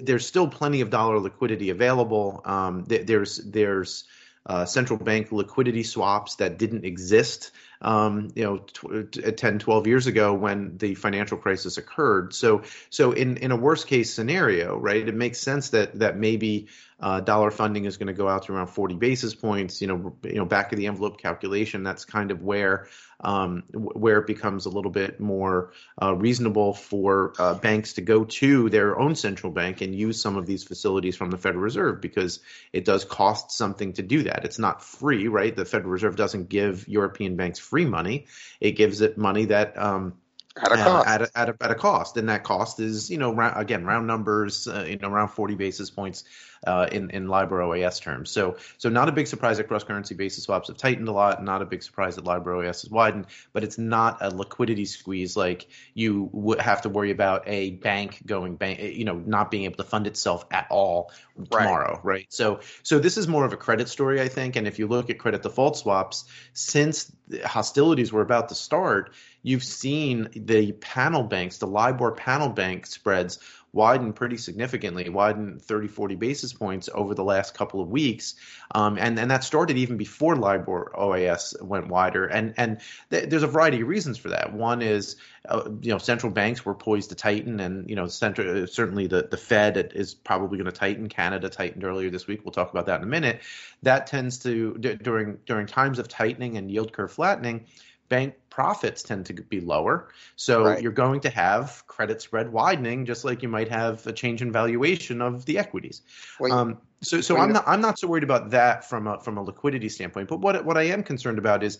there's 0.00 0.26
still 0.26 0.48
plenty 0.48 0.80
of 0.80 0.88
dollar 0.88 1.18
liquidity 1.18 1.68
available 1.68 2.40
um, 2.46 2.84
there's 2.86 3.36
there's 3.36 4.04
uh, 4.46 4.64
central 4.64 4.98
bank 4.98 5.30
liquidity 5.30 5.82
swaps 5.82 6.36
that 6.36 6.58
didn't 6.58 6.84
exist 6.84 7.52
um, 7.82 8.28
you 8.34 8.44
know, 8.44 8.58
t- 9.04 9.32
10, 9.32 9.58
12 9.58 9.86
years 9.86 10.06
ago 10.06 10.32
when 10.32 10.78
the 10.78 10.94
financial 10.94 11.36
crisis 11.36 11.76
occurred. 11.76 12.32
So, 12.32 12.62
so 12.88 13.12
in, 13.12 13.36
in 13.38 13.50
a 13.50 13.56
worst 13.56 13.88
case 13.88 14.14
scenario, 14.14 14.78
right, 14.78 15.06
it 15.06 15.14
makes 15.14 15.38
sense 15.38 15.70
that, 15.70 15.98
that 15.98 16.16
maybe 16.16 16.68
uh, 17.02 17.18
dollar 17.20 17.50
funding 17.50 17.84
is 17.84 17.96
going 17.96 18.06
to 18.06 18.12
go 18.12 18.28
out 18.28 18.44
to 18.44 18.52
around 18.52 18.68
40 18.68 18.94
basis 18.94 19.34
points. 19.34 19.82
You 19.82 19.88
know, 19.88 20.16
you 20.22 20.34
know, 20.34 20.44
back 20.44 20.72
of 20.72 20.78
the 20.78 20.86
envelope 20.86 21.20
calculation. 21.20 21.82
That's 21.82 22.04
kind 22.04 22.30
of 22.30 22.42
where 22.42 22.86
um, 23.24 23.64
where 23.72 24.18
it 24.18 24.26
becomes 24.26 24.66
a 24.66 24.68
little 24.68 24.90
bit 24.90 25.20
more 25.20 25.72
uh, 26.00 26.14
reasonable 26.14 26.74
for 26.74 27.32
uh, 27.38 27.54
banks 27.54 27.94
to 27.94 28.00
go 28.00 28.24
to 28.24 28.68
their 28.68 28.98
own 28.98 29.14
central 29.14 29.52
bank 29.52 29.80
and 29.80 29.94
use 29.94 30.20
some 30.20 30.36
of 30.36 30.46
these 30.46 30.64
facilities 30.64 31.16
from 31.16 31.30
the 31.30 31.38
Federal 31.38 31.62
Reserve 31.62 32.00
because 32.00 32.40
it 32.72 32.84
does 32.84 33.04
cost 33.04 33.50
something 33.50 33.92
to 33.94 34.02
do 34.02 34.24
that. 34.24 34.44
It's 34.44 34.58
not 34.58 34.82
free, 34.82 35.28
right? 35.28 35.54
The 35.54 35.64
Federal 35.64 35.90
Reserve 35.90 36.16
doesn't 36.16 36.48
give 36.48 36.86
European 36.88 37.36
banks 37.36 37.58
free 37.72 37.86
money. 37.86 38.26
It 38.60 38.72
gives 38.72 39.00
it 39.00 39.16
money 39.16 39.46
that 39.46 39.76
um, 39.78 40.12
at 40.58 40.72
a 40.72 40.76
cost. 40.76 41.08
Uh, 41.08 41.10
at, 41.10 41.22
a, 41.22 41.30
at, 41.34 41.48
a, 41.48 41.56
at, 41.62 41.70
a, 41.70 41.74
cost, 41.74 42.18
and 42.18 42.28
that 42.28 42.44
cost 42.44 42.80
is 42.80 43.10
you 43.10 43.16
know 43.16 43.34
round, 43.34 43.58
again 43.58 43.86
round 43.86 44.06
numbers, 44.06 44.68
uh, 44.68 44.84
you 44.86 44.98
know 44.98 45.08
around 45.08 45.28
40 45.28 45.54
basis 45.54 45.88
points 45.88 46.24
uh, 46.66 46.88
in 46.90 47.10
in 47.10 47.28
LIBOR 47.28 47.60
OIS 47.60 48.00
terms. 48.00 48.30
So 48.30 48.56
so 48.78 48.88
not 48.88 49.08
a 49.08 49.12
big 49.12 49.26
surprise 49.26 49.58
that 49.58 49.68
cross 49.68 49.84
currency 49.84 50.14
basis 50.14 50.44
swaps 50.44 50.68
have 50.68 50.76
tightened 50.76 51.08
a 51.08 51.12
lot. 51.12 51.42
Not 51.42 51.62
a 51.62 51.64
big 51.66 51.82
surprise 51.82 52.16
that 52.16 52.24
LIBOR 52.24 52.52
OIS 52.52 52.82
has 52.82 52.90
widened, 52.90 53.26
but 53.52 53.64
it's 53.64 53.78
not 53.78 54.18
a 54.20 54.30
liquidity 54.30 54.84
squeeze 54.84 55.36
like 55.36 55.68
you 55.94 56.28
would 56.32 56.60
have 56.60 56.82
to 56.82 56.88
worry 56.88 57.10
about 57.10 57.44
a 57.46 57.70
bank 57.70 58.20
going 58.26 58.56
bank, 58.56 58.80
you 58.80 59.04
know, 59.04 59.14
not 59.14 59.50
being 59.50 59.64
able 59.64 59.76
to 59.76 59.84
fund 59.84 60.06
itself 60.06 60.44
at 60.50 60.66
all 60.70 61.10
tomorrow, 61.50 61.94
right? 62.02 62.04
right? 62.04 62.26
So 62.28 62.60
so 62.82 62.98
this 62.98 63.16
is 63.16 63.26
more 63.28 63.44
of 63.44 63.52
a 63.52 63.56
credit 63.56 63.88
story, 63.88 64.20
I 64.20 64.28
think. 64.28 64.56
And 64.56 64.66
if 64.66 64.78
you 64.78 64.86
look 64.86 65.10
at 65.10 65.18
credit 65.18 65.42
default 65.42 65.76
swaps, 65.76 66.24
since 66.52 67.10
hostilities 67.44 68.12
were 68.12 68.22
about 68.22 68.50
to 68.50 68.54
start, 68.54 69.14
you've 69.42 69.64
seen 69.64 70.28
the 70.34 70.72
panel 70.72 71.22
banks, 71.22 71.58
the 71.58 71.66
LIBOR 71.66 72.12
panel 72.12 72.48
bank 72.48 72.86
spreads 72.86 73.38
widened 73.72 74.14
pretty 74.14 74.36
significantly, 74.36 75.08
widened 75.08 75.62
30, 75.62 75.88
40 75.88 76.14
basis 76.16 76.52
points 76.52 76.88
over 76.92 77.14
the 77.14 77.24
last 77.24 77.54
couple 77.54 77.80
of 77.80 77.88
weeks. 77.88 78.34
Um, 78.74 78.98
and, 78.98 79.18
and 79.18 79.30
that 79.30 79.44
started 79.44 79.78
even 79.78 79.96
before 79.96 80.36
LIBOR 80.36 80.92
OIS 80.94 81.60
went 81.62 81.88
wider. 81.88 82.26
And, 82.26 82.54
and 82.58 82.80
th- 83.10 83.30
there's 83.30 83.42
a 83.42 83.48
variety 83.48 83.80
of 83.80 83.88
reasons 83.88 84.18
for 84.18 84.28
that. 84.28 84.52
One 84.52 84.82
is, 84.82 85.16
uh, 85.48 85.70
you 85.80 85.90
know, 85.90 85.98
central 85.98 86.30
banks 86.30 86.64
were 86.64 86.74
poised 86.74 87.08
to 87.10 87.14
tighten 87.14 87.60
and, 87.60 87.88
you 87.88 87.96
know, 87.96 88.06
central, 88.08 88.66
certainly 88.66 89.06
the, 89.06 89.28
the 89.30 89.38
Fed 89.38 89.92
is 89.94 90.14
probably 90.14 90.58
going 90.58 90.70
to 90.70 90.72
tighten. 90.72 91.08
Canada 91.08 91.48
tightened 91.48 91.84
earlier 91.84 92.10
this 92.10 92.26
week. 92.26 92.44
We'll 92.44 92.52
talk 92.52 92.70
about 92.70 92.86
that 92.86 93.00
in 93.00 93.04
a 93.04 93.10
minute. 93.10 93.40
That 93.82 94.06
tends 94.06 94.38
to, 94.40 94.76
d- 94.78 94.94
during, 94.96 95.38
during 95.46 95.66
times 95.66 95.98
of 95.98 96.08
tightening 96.08 96.58
and 96.58 96.70
yield 96.70 96.92
curve 96.92 97.12
flattening, 97.12 97.66
bank 98.12 98.34
profits 98.50 99.02
tend 99.02 99.24
to 99.24 99.32
be 99.32 99.58
lower. 99.58 100.10
So 100.36 100.64
right. 100.64 100.82
you're 100.82 100.92
going 100.92 101.20
to 101.20 101.30
have 101.30 101.82
credit 101.86 102.20
spread 102.20 102.52
widening, 102.52 103.06
just 103.06 103.24
like 103.24 103.42
you 103.42 103.48
might 103.48 103.68
have 103.68 104.06
a 104.06 104.12
change 104.12 104.42
in 104.42 104.52
valuation 104.52 105.22
of 105.22 105.46
the 105.46 105.58
equities. 105.58 106.02
Well, 106.38 106.52
um, 106.52 106.78
so 107.00 107.22
so 107.22 107.34
well, 107.34 107.44
I'm 107.44 107.54
not 107.54 107.64
I'm 107.66 107.80
not 107.80 107.98
so 107.98 108.06
worried 108.06 108.22
about 108.22 108.50
that 108.50 108.86
from 108.86 109.06
a 109.06 109.18
from 109.20 109.38
a 109.38 109.42
liquidity 109.42 109.88
standpoint. 109.88 110.28
But 110.28 110.40
what 110.40 110.62
what 110.66 110.76
I 110.76 110.82
am 110.82 111.02
concerned 111.02 111.38
about 111.38 111.62
is 111.62 111.78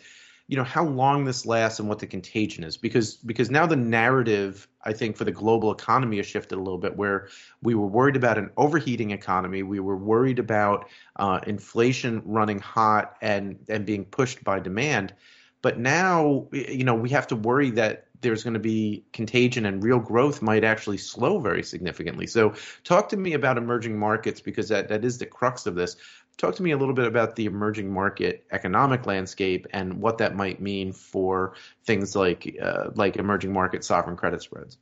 you 0.49 0.57
know 0.57 0.65
how 0.65 0.85
long 0.85 1.27
this 1.27 1.45
lasts 1.45 1.79
and 1.81 1.87
what 1.87 1.99
the 1.99 2.07
contagion 2.07 2.65
is 2.65 2.79
because 2.79 3.17
because 3.17 3.51
now 3.51 3.67
the 3.67 3.77
narrative 3.77 4.67
I 4.83 4.95
think 4.95 5.19
for 5.19 5.25
the 5.25 5.33
global 5.33 5.71
economy 5.71 6.17
has 6.17 6.27
shifted 6.27 6.57
a 6.57 6.62
little 6.62 6.79
bit 6.79 6.97
where 6.97 7.29
we 7.62 7.75
were 7.75 7.87
worried 7.87 8.17
about 8.17 8.39
an 8.39 8.51
overheating 8.57 9.11
economy 9.12 9.62
we 9.62 9.81
were 9.81 9.97
worried 9.97 10.39
about 10.39 10.89
uh, 11.17 11.41
inflation 11.47 12.23
running 12.25 12.59
hot 12.59 13.17
and 13.23 13.59
and 13.69 13.87
being 13.87 14.05
pushed 14.05 14.43
by 14.43 14.59
demand 14.59 15.15
but 15.62 15.78
now, 15.78 16.49
you 16.52 16.85
know, 16.85 16.95
we 16.95 17.11
have 17.11 17.28
to 17.28 17.37
worry 17.37 17.71
that 17.71 18.07
there's 18.21 18.45
going 18.45 18.54
to 18.54 18.61
be 18.61 19.04
contagion 19.12 19.66
and 19.66 19.83
real 19.83 19.99
growth 19.99 20.42
might 20.42 20.64
actually 20.64 20.99
slow 20.99 21.40
very 21.40 21.62
significantly. 21.62 22.26
So, 22.26 22.54
talk 22.85 23.09
to 23.11 23.16
me 23.16 23.33
about 23.33 23.59
emerging 23.59 23.99
markets 23.99 24.40
because 24.40 24.69
that, 24.69 24.88
that 24.88 25.04
is 25.04 25.19
the 25.19 25.26
crux 25.26 25.66
of 25.66 25.75
this. 25.75 25.97
Talk 26.37 26.57
to 26.57 26.62
me 26.62 26.73
a 26.73 26.76
little 26.76 26.95
bit 26.95 27.07
about 27.07 27.37
the 27.37 27.47
emerging 27.47 27.92
market 27.92 28.45
economic 28.50 29.07
landscape 29.07 29.66
and 29.73 30.00
what 30.00 30.19
that 30.19 30.35
might 30.35 30.61
mean 30.61 30.92
for 30.92 31.54
things 31.85 32.16
like 32.16 32.57
uh, 32.61 32.90
like 32.95 33.16
emerging 33.16 33.52
market 33.52 33.85
sovereign 33.85 34.16
credit 34.16 34.42
spreads. 34.42 34.78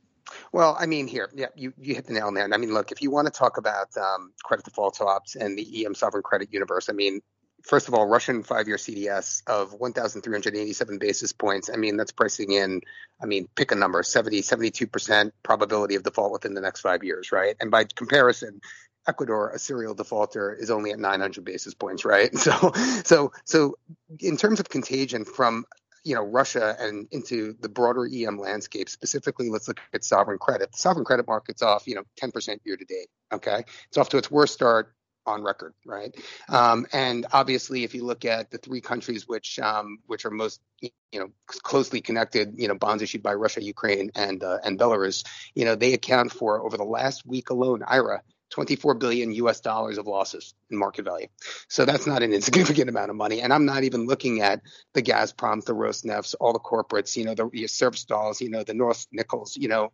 Well, 0.51 0.77
I 0.79 0.85
mean, 0.85 1.07
here, 1.07 1.29
yeah, 1.33 1.47
you, 1.55 1.73
you 1.77 1.93
hit 1.95 2.05
the 2.05 2.13
nail 2.13 2.27
on 2.27 2.33
there. 2.33 2.45
And 2.45 2.53
I 2.53 2.57
mean, 2.57 2.73
look, 2.73 2.91
if 2.91 3.01
you 3.01 3.11
want 3.11 3.27
to 3.27 3.31
talk 3.31 3.57
about 3.57 3.89
um, 3.97 4.31
credit 4.43 4.63
default 4.63 4.95
swaps 4.95 5.35
and 5.35 5.57
the 5.57 5.85
EM 5.85 5.95
sovereign 5.95 6.23
credit 6.23 6.53
universe, 6.53 6.89
I 6.89 6.93
mean, 6.93 7.21
first 7.63 7.87
of 7.87 7.93
all, 7.93 8.05
Russian 8.05 8.43
five-year 8.43 8.77
CDS 8.77 9.43
of 9.47 9.73
1,387 9.73 10.97
basis 10.97 11.33
points. 11.33 11.69
I 11.71 11.77
mean, 11.77 11.97
that's 11.97 12.11
pricing 12.11 12.51
in. 12.51 12.81
I 13.21 13.25
mean, 13.25 13.47
pick 13.55 13.71
a 13.71 13.75
number: 13.75 14.03
70, 14.03 14.41
72 14.41 14.87
percent 14.87 15.33
probability 15.43 15.95
of 15.95 16.03
default 16.03 16.31
within 16.31 16.53
the 16.53 16.61
next 16.61 16.81
five 16.81 17.03
years, 17.03 17.31
right? 17.31 17.55
And 17.59 17.71
by 17.71 17.85
comparison, 17.85 18.61
Ecuador, 19.07 19.49
a 19.49 19.59
serial 19.59 19.93
defaulter, 19.93 20.53
is 20.53 20.69
only 20.69 20.91
at 20.91 20.99
900 20.99 21.43
basis 21.43 21.73
points, 21.73 22.05
right? 22.05 22.31
So, 22.37 22.71
so, 23.03 23.31
so, 23.45 23.75
in 24.19 24.37
terms 24.37 24.59
of 24.59 24.69
contagion 24.69 25.25
from 25.25 25.65
you 26.03 26.15
know 26.15 26.23
Russia 26.23 26.75
and 26.79 27.07
into 27.11 27.55
the 27.59 27.69
broader 27.69 28.09
EM 28.11 28.37
landscape, 28.37 28.89
specifically, 28.89 29.49
let's 29.49 29.67
look 29.67 29.79
at 29.93 30.03
sovereign 30.03 30.39
credit. 30.39 30.71
The 30.71 30.77
sovereign 30.77 31.05
credit 31.05 31.27
market's 31.27 31.61
off, 31.61 31.87
you 31.87 31.95
know, 31.95 32.03
10% 32.21 32.59
year 32.63 32.77
to 32.77 32.85
date. 32.85 33.07
Okay, 33.31 33.63
it's 33.87 33.97
off 33.97 34.09
to 34.09 34.17
its 34.17 34.31
worst 34.31 34.53
start 34.53 34.93
on 35.25 35.43
record, 35.43 35.73
right? 35.85 36.15
Um, 36.49 36.85
and 36.93 37.25
obviously, 37.31 37.83
if 37.83 37.93
you 37.93 38.03
look 38.03 38.25
at 38.25 38.51
the 38.51 38.57
three 38.57 38.81
countries 38.81 39.27
which 39.27 39.59
um, 39.59 39.99
which 40.07 40.25
are 40.25 40.31
most 40.31 40.61
you 40.81 40.91
know 41.13 41.29
closely 41.47 42.01
connected, 42.01 42.53
you 42.57 42.67
know, 42.67 42.75
bonds 42.75 43.03
issued 43.03 43.23
by 43.23 43.33
Russia, 43.33 43.63
Ukraine, 43.63 44.11
and 44.15 44.43
uh, 44.43 44.59
and 44.63 44.79
Belarus, 44.79 45.23
you 45.55 45.65
know, 45.65 45.75
they 45.75 45.93
account 45.93 46.31
for 46.31 46.65
over 46.65 46.77
the 46.77 46.83
last 46.83 47.25
week 47.25 47.49
alone, 47.49 47.83
Ira. 47.85 48.21
24 48.51 48.95
billion 48.95 49.31
US 49.31 49.61
dollars 49.61 49.97
of 49.97 50.07
losses 50.07 50.53
in 50.69 50.77
market 50.77 51.05
value. 51.05 51.27
So 51.69 51.85
that's 51.85 52.05
not 52.05 52.21
an 52.21 52.33
insignificant 52.39 52.89
amount 52.89 53.09
of 53.09 53.15
money. 53.15 53.39
And 53.39 53.53
I'm 53.53 53.63
not 53.63 53.85
even 53.85 54.07
looking 54.07 54.41
at 54.41 54.61
the 54.93 55.01
Gazproms, 55.01 55.63
the 55.63 55.73
Rosnefts, 55.73 56.35
all 56.37 56.51
the 56.51 56.59
corporates, 56.59 57.15
you 57.15 57.23
know, 57.23 57.33
the, 57.33 57.49
the 57.49 57.63
Severstals, 57.63 58.41
you 58.41 58.49
know, 58.49 58.63
the 58.63 58.73
North 58.73 59.07
Nickels, 59.13 59.55
you 59.55 59.69
know, 59.69 59.93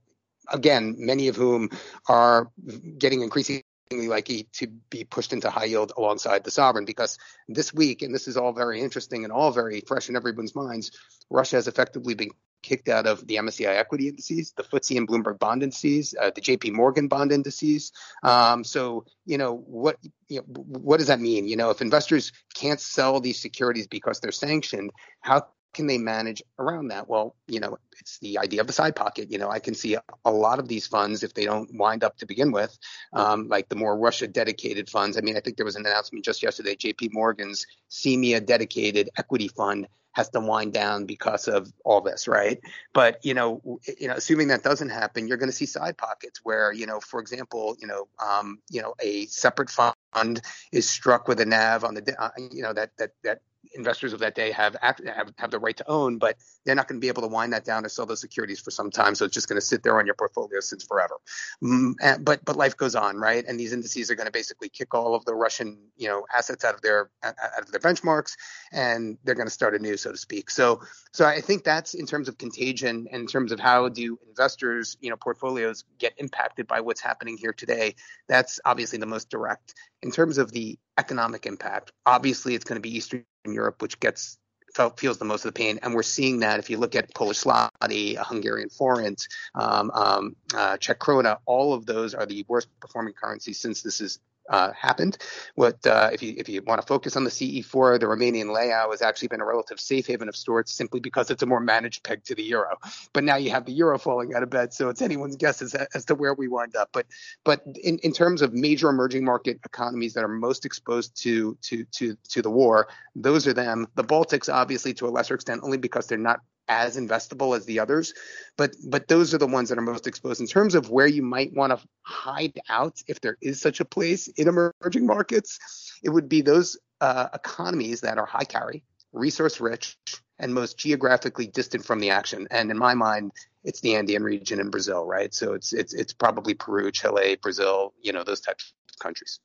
again, 0.49 0.95
many 0.97 1.27
of 1.27 1.35
whom 1.35 1.69
are 2.09 2.49
getting 2.97 3.21
increasingly 3.21 3.63
likely 3.91 4.47
to 4.53 4.67
be 4.67 5.03
pushed 5.03 5.33
into 5.33 5.49
high 5.49 5.65
yield 5.65 5.93
alongside 5.97 6.43
the 6.43 6.51
sovereign 6.51 6.85
because 6.85 7.17
this 7.47 7.73
week, 7.73 8.01
and 8.01 8.13
this 8.13 8.27
is 8.27 8.37
all 8.37 8.53
very 8.53 8.81
interesting 8.81 9.23
and 9.23 9.33
all 9.33 9.51
very 9.51 9.81
fresh 9.81 10.09
in 10.09 10.15
everyone's 10.15 10.55
minds, 10.55 10.91
Russia 11.29 11.55
has 11.55 11.67
effectively 11.67 12.13
been 12.13 12.29
kicked 12.63 12.89
out 12.89 13.07
of 13.07 13.25
the 13.25 13.35
MSCI 13.35 13.75
equity 13.75 14.09
indices, 14.09 14.51
the 14.57 14.63
FTSE 14.63 14.97
and 14.97 15.07
Bloomberg 15.07 15.39
bond 15.39 15.63
indices, 15.63 16.15
uh, 16.19 16.31
the 16.33 16.41
JP 16.41 16.73
Morgan 16.73 17.07
bond 17.07 17.31
indices. 17.31 17.91
Um, 18.23 18.63
so, 18.63 19.05
you 19.25 19.37
know, 19.37 19.55
what 19.55 19.97
you 20.27 20.39
know, 20.39 20.45
what 20.47 20.97
does 20.97 21.07
that 21.07 21.21
mean? 21.21 21.47
You 21.47 21.55
know, 21.55 21.69
if 21.69 21.81
investors 21.81 22.33
can't 22.53 22.79
sell 22.79 23.19
these 23.21 23.39
securities 23.39 23.87
because 23.87 24.19
they're 24.19 24.31
sanctioned, 24.31 24.91
how 25.21 25.47
can 25.73 25.87
they 25.87 25.97
manage 25.97 26.41
around 26.59 26.89
that? 26.89 27.07
Well, 27.07 27.35
you 27.47 27.59
know, 27.59 27.77
it's 27.99 28.19
the 28.19 28.39
idea 28.39 28.61
of 28.61 28.67
the 28.67 28.73
side 28.73 28.95
pocket. 28.95 29.31
You 29.31 29.37
know, 29.37 29.49
I 29.49 29.59
can 29.59 29.75
see 29.75 29.95
a, 30.25 30.31
lot 30.31 30.59
of 30.59 30.67
these 30.67 30.87
funds 30.87 31.23
if 31.23 31.33
they 31.33 31.45
don't 31.45 31.69
wind 31.73 32.03
up 32.03 32.17
to 32.17 32.25
begin 32.25 32.51
with, 32.51 32.77
um, 33.13 33.47
like 33.47 33.69
the 33.69 33.75
more 33.75 33.97
Russia 33.97 34.27
dedicated 34.27 34.89
funds. 34.89 35.17
I 35.17 35.21
mean, 35.21 35.37
I 35.37 35.39
think 35.39 35.57
there 35.57 35.65
was 35.65 35.75
an 35.75 35.85
announcement 35.85 36.25
just 36.25 36.43
yesterday. 36.43 36.75
J.P. 36.75 37.09
Morgan's 37.11 37.65
CMEA 37.89 38.45
dedicated 38.45 39.09
equity 39.17 39.47
fund 39.47 39.87
has 40.17 40.29
to 40.29 40.39
wind 40.39 40.73
down 40.73 41.05
because 41.05 41.47
of 41.47 41.71
all 41.85 42.01
this, 42.01 42.27
right? 42.27 42.59
But 42.91 43.23
you 43.23 43.35
know, 43.35 43.79
you 43.99 44.07
know, 44.07 44.15
assuming 44.15 44.47
that 44.47 44.63
doesn't 44.63 44.89
happen, 44.89 45.27
you're 45.27 45.37
going 45.37 45.51
to 45.51 45.55
see 45.55 45.67
side 45.67 45.95
pockets 45.95 46.39
where, 46.41 46.73
you 46.73 46.87
know, 46.87 46.99
for 46.99 47.19
example, 47.19 47.77
you 47.79 47.85
know, 47.85 48.07
um, 48.25 48.57
you 48.71 48.81
know, 48.81 48.95
a 48.99 49.27
separate 49.27 49.69
fund 49.69 50.41
is 50.71 50.89
struck 50.89 51.27
with 51.27 51.39
a 51.39 51.45
NAV 51.45 51.83
on 51.83 51.93
the, 51.93 52.15
uh, 52.19 52.31
you 52.51 52.63
know, 52.63 52.73
that 52.73 52.97
that 52.97 53.11
that 53.23 53.41
investors 53.73 54.13
of 54.13 54.19
that 54.19 54.35
day 54.35 54.51
have, 54.51 54.75
have 54.81 55.31
have 55.37 55.51
the 55.51 55.59
right 55.59 55.75
to 55.77 55.87
own, 55.89 56.17
but 56.17 56.37
they're 56.65 56.75
not 56.75 56.87
going 56.87 56.99
to 56.99 57.03
be 57.03 57.07
able 57.07 57.21
to 57.21 57.27
wind 57.27 57.53
that 57.53 57.65
down 57.65 57.85
or 57.85 57.89
sell 57.89 58.05
those 58.05 58.21
securities 58.21 58.59
for 58.59 58.71
some 58.71 58.91
time. 58.91 59.15
So 59.15 59.25
it's 59.25 59.33
just 59.33 59.47
going 59.47 59.59
to 59.59 59.65
sit 59.65 59.83
there 59.83 59.97
on 59.99 60.05
your 60.05 60.15
portfolio 60.15 60.59
since 60.59 60.83
forever. 60.83 61.15
Mm, 61.63 62.23
but 62.23 62.43
but 62.45 62.55
life 62.55 62.75
goes 62.77 62.95
on, 62.95 63.17
right? 63.17 63.43
And 63.45 63.59
these 63.59 63.73
indices 63.73 64.11
are 64.11 64.15
going 64.15 64.25
to 64.25 64.31
basically 64.31 64.69
kick 64.69 64.93
all 64.93 65.15
of 65.15 65.25
the 65.25 65.33
Russian 65.33 65.77
you 65.95 66.07
know 66.07 66.25
assets 66.35 66.63
out 66.65 66.75
of 66.75 66.81
their 66.81 67.09
out 67.23 67.35
of 67.59 67.71
their 67.71 67.79
benchmarks, 67.79 68.35
and 68.71 69.17
they're 69.23 69.35
going 69.35 69.47
to 69.47 69.53
start 69.53 69.75
anew, 69.75 69.97
so 69.97 70.11
to 70.11 70.17
speak. 70.17 70.49
So 70.49 70.81
so 71.13 71.25
I 71.25 71.41
think 71.41 71.63
that's 71.63 71.93
in 71.93 72.05
terms 72.05 72.27
of 72.27 72.37
contagion 72.37 73.07
in 73.11 73.27
terms 73.27 73.51
of 73.51 73.59
how 73.59 73.89
do 73.89 74.17
investors 74.27 74.97
you 75.01 75.09
know 75.09 75.17
portfolios 75.17 75.83
get 75.99 76.13
impacted 76.17 76.67
by 76.67 76.81
what's 76.81 77.01
happening 77.01 77.37
here 77.37 77.53
today. 77.53 77.95
That's 78.27 78.59
obviously 78.65 78.99
the 78.99 79.05
most 79.05 79.29
direct. 79.29 79.73
In 80.03 80.11
terms 80.11 80.37
of 80.37 80.51
the 80.51 80.77
economic 80.97 81.45
impact, 81.45 81.91
obviously 82.05 82.55
it's 82.55 82.63
going 82.63 82.75
to 82.75 82.81
be 82.81 82.95
Eastern 82.95 83.25
Europe, 83.53 83.81
which 83.81 83.99
gets 83.99 84.37
felt, 84.73 84.99
feels 84.99 85.17
the 85.17 85.25
most 85.25 85.45
of 85.45 85.53
the 85.53 85.57
pain. 85.57 85.79
And 85.81 85.93
we're 85.93 86.03
seeing 86.03 86.39
that 86.41 86.59
if 86.59 86.69
you 86.69 86.77
look 86.77 86.95
at 86.95 87.13
Polish 87.13 87.41
zloty, 87.41 88.15
Hungarian 88.17 88.69
forint, 88.69 89.27
um, 89.55 89.91
um, 89.93 90.35
uh, 90.55 90.77
Czech 90.77 90.99
krona, 90.99 91.37
all 91.45 91.73
of 91.73 91.85
those 91.85 92.13
are 92.13 92.25
the 92.25 92.45
worst 92.47 92.67
performing 92.79 93.13
currencies 93.13 93.59
since 93.59 93.81
this 93.81 94.01
is 94.01 94.19
uh, 94.49 94.71
happened. 94.73 95.17
What 95.55 95.85
uh, 95.85 96.09
if 96.13 96.21
you 96.23 96.35
if 96.37 96.49
you 96.49 96.61
want 96.63 96.81
to 96.81 96.87
focus 96.87 97.15
on 97.15 97.23
the 97.23 97.29
CE4, 97.29 97.99
the 97.99 98.05
Romanian 98.05 98.53
layout 98.53 98.91
has 98.91 99.01
actually 99.01 99.29
been 99.29 99.41
a 99.41 99.45
relative 99.45 99.79
safe 99.79 100.07
haven 100.07 100.29
of 100.29 100.35
sorts, 100.35 100.71
simply 100.71 100.99
because 100.99 101.29
it's 101.29 101.43
a 101.43 101.45
more 101.45 101.59
managed 101.59 102.03
peg 102.03 102.23
to 102.25 102.35
the 102.35 102.43
euro. 102.43 102.77
But 103.13 103.23
now 103.23 103.35
you 103.35 103.51
have 103.51 103.65
the 103.65 103.73
euro 103.73 103.97
falling 103.99 104.33
out 104.35 104.43
of 104.43 104.49
bed, 104.49 104.73
so 104.73 104.89
it's 104.89 105.01
anyone's 105.01 105.35
guess 105.35 105.61
as, 105.61 105.75
as 105.75 106.05
to 106.05 106.15
where 106.15 106.33
we 106.33 106.47
wind 106.47 106.75
up. 106.75 106.89
But 106.93 107.07
but 107.43 107.61
in, 107.83 107.97
in 107.99 108.13
terms 108.13 108.41
of 108.41 108.53
major 108.53 108.89
emerging 108.89 109.25
market 109.25 109.59
economies 109.65 110.13
that 110.13 110.23
are 110.23 110.29
most 110.29 110.65
exposed 110.65 111.15
to 111.23 111.57
to 111.63 111.83
to 111.85 112.17
to 112.29 112.41
the 112.41 112.49
war, 112.49 112.87
those 113.15 113.47
are 113.47 113.53
them. 113.53 113.87
The 113.95 114.03
Baltics, 114.03 114.51
obviously, 114.53 114.93
to 114.95 115.07
a 115.07 115.09
lesser 115.09 115.35
extent, 115.35 115.61
only 115.63 115.77
because 115.77 116.07
they're 116.07 116.17
not 116.17 116.41
as 116.67 116.97
investable 116.97 117.55
as 117.55 117.65
the 117.65 117.79
others 117.79 118.13
but 118.57 118.75
but 118.85 119.07
those 119.07 119.33
are 119.33 119.37
the 119.37 119.47
ones 119.47 119.69
that 119.69 119.77
are 119.77 119.81
most 119.81 120.07
exposed 120.07 120.41
in 120.41 120.47
terms 120.47 120.75
of 120.75 120.89
where 120.89 121.07
you 121.07 121.21
might 121.21 121.53
want 121.53 121.71
to 121.71 121.87
hide 122.01 122.59
out 122.69 123.01
if 123.07 123.21
there 123.21 123.37
is 123.41 123.61
such 123.61 123.79
a 123.79 123.85
place 123.85 124.27
in 124.29 124.47
emerging 124.47 125.05
markets. 125.05 125.59
It 126.03 126.09
would 126.09 126.27
be 126.27 126.41
those 126.41 126.77
uh, 126.99 127.27
economies 127.33 128.01
that 128.01 128.17
are 128.17 128.25
high 128.25 128.45
carry 128.45 128.83
resource 129.13 129.61
rich 129.61 129.97
and 130.39 130.53
most 130.53 130.77
geographically 130.77 131.47
distant 131.47 131.85
from 131.85 131.99
the 131.99 132.09
action. 132.09 132.47
And 132.51 132.71
in 132.71 132.77
my 132.77 132.95
mind 132.95 133.31
it's 133.63 133.81
the 133.81 133.95
andean 133.95 134.23
region 134.23 134.59
in 134.59 134.69
brazil 134.69 135.05
right? 135.05 135.33
So 135.33 135.53
it's 135.53 135.73
it's 135.73 135.93
it's 135.93 136.13
probably 136.13 136.53
peru 136.55 136.91
chile 136.91 137.37
brazil 137.41 137.93
you 138.01 138.11
know 138.13 138.23
those 138.23 138.41
types 138.41 138.73
of 138.89 138.99
countries 138.99 139.39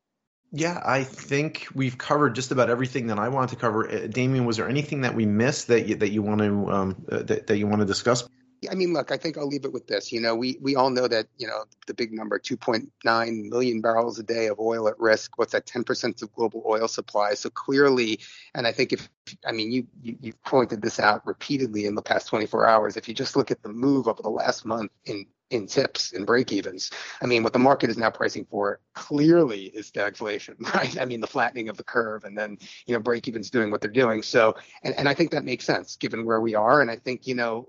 yeah, 0.52 0.82
I 0.84 1.02
think 1.02 1.66
we've 1.74 1.96
covered 1.96 2.34
just 2.34 2.50
about 2.50 2.68
everything 2.68 3.06
that 3.06 3.18
I 3.18 3.28
want 3.28 3.48
to 3.50 3.56
cover. 3.56 3.90
Uh, 3.90 4.06
Damian, 4.06 4.44
was 4.44 4.58
there 4.58 4.68
anything 4.68 5.00
that 5.00 5.14
we 5.14 5.24
missed 5.24 5.68
that 5.68 5.88
you, 5.88 5.96
that 5.96 6.10
you 6.10 6.20
want 6.20 6.40
to 6.40 6.70
um, 6.70 7.06
uh, 7.10 7.22
that, 7.22 7.46
that 7.46 7.56
you 7.56 7.66
want 7.66 7.80
to 7.80 7.86
discuss? 7.86 8.28
I 8.70 8.74
mean, 8.74 8.92
look, 8.92 9.10
I 9.10 9.16
think 9.16 9.36
I'll 9.36 9.48
leave 9.48 9.64
it 9.64 9.72
with 9.72 9.86
this. 9.86 10.12
You 10.12 10.20
know, 10.20 10.36
we 10.36 10.58
we 10.60 10.76
all 10.76 10.90
know 10.90 11.08
that 11.08 11.26
you 11.38 11.46
know 11.46 11.64
the 11.86 11.94
big 11.94 12.12
number, 12.12 12.38
2.9 12.38 13.48
million 13.48 13.80
barrels 13.80 14.18
a 14.18 14.22
day 14.22 14.46
of 14.46 14.60
oil 14.60 14.86
at 14.88 15.00
risk. 15.00 15.36
What's 15.38 15.52
that? 15.52 15.66
10% 15.66 16.22
of 16.22 16.32
global 16.34 16.62
oil 16.66 16.86
supply. 16.86 17.34
So 17.34 17.48
clearly, 17.50 18.20
and 18.54 18.66
I 18.66 18.72
think 18.72 18.92
if 18.92 19.08
I 19.46 19.52
mean 19.52 19.72
you 19.72 19.86
you 20.02 20.16
you 20.20 20.32
pointed 20.44 20.82
this 20.82 21.00
out 21.00 21.26
repeatedly 21.26 21.86
in 21.86 21.94
the 21.94 22.02
past 22.02 22.28
24 22.28 22.66
hours. 22.66 22.96
If 22.96 23.08
you 23.08 23.14
just 23.14 23.36
look 23.36 23.50
at 23.50 23.62
the 23.62 23.70
move 23.70 24.06
over 24.06 24.22
the 24.22 24.30
last 24.30 24.66
month 24.66 24.92
in 25.06 25.26
in 25.52 25.66
tips 25.66 26.12
and 26.12 26.26
break 26.26 26.52
evens. 26.52 26.90
I 27.20 27.26
mean, 27.26 27.42
what 27.42 27.52
the 27.52 27.58
market 27.58 27.90
is 27.90 27.98
now 27.98 28.10
pricing 28.10 28.46
for 28.50 28.80
clearly 28.94 29.64
is 29.64 29.90
stagflation, 29.90 30.58
right? 30.74 30.98
I 31.00 31.04
mean, 31.04 31.20
the 31.20 31.26
flattening 31.26 31.68
of 31.68 31.76
the 31.76 31.84
curve 31.84 32.24
and 32.24 32.36
then, 32.36 32.58
you 32.86 32.94
know, 32.94 33.00
break 33.00 33.28
evens 33.28 33.50
doing 33.50 33.70
what 33.70 33.80
they're 33.80 33.90
doing. 33.90 34.22
So, 34.22 34.54
and, 34.82 34.94
and 34.96 35.08
I 35.08 35.14
think 35.14 35.30
that 35.32 35.44
makes 35.44 35.64
sense 35.64 35.96
given 35.96 36.24
where 36.24 36.40
we 36.40 36.54
are. 36.54 36.80
And 36.80 36.90
I 36.90 36.96
think, 36.96 37.26
you 37.26 37.34
know, 37.34 37.66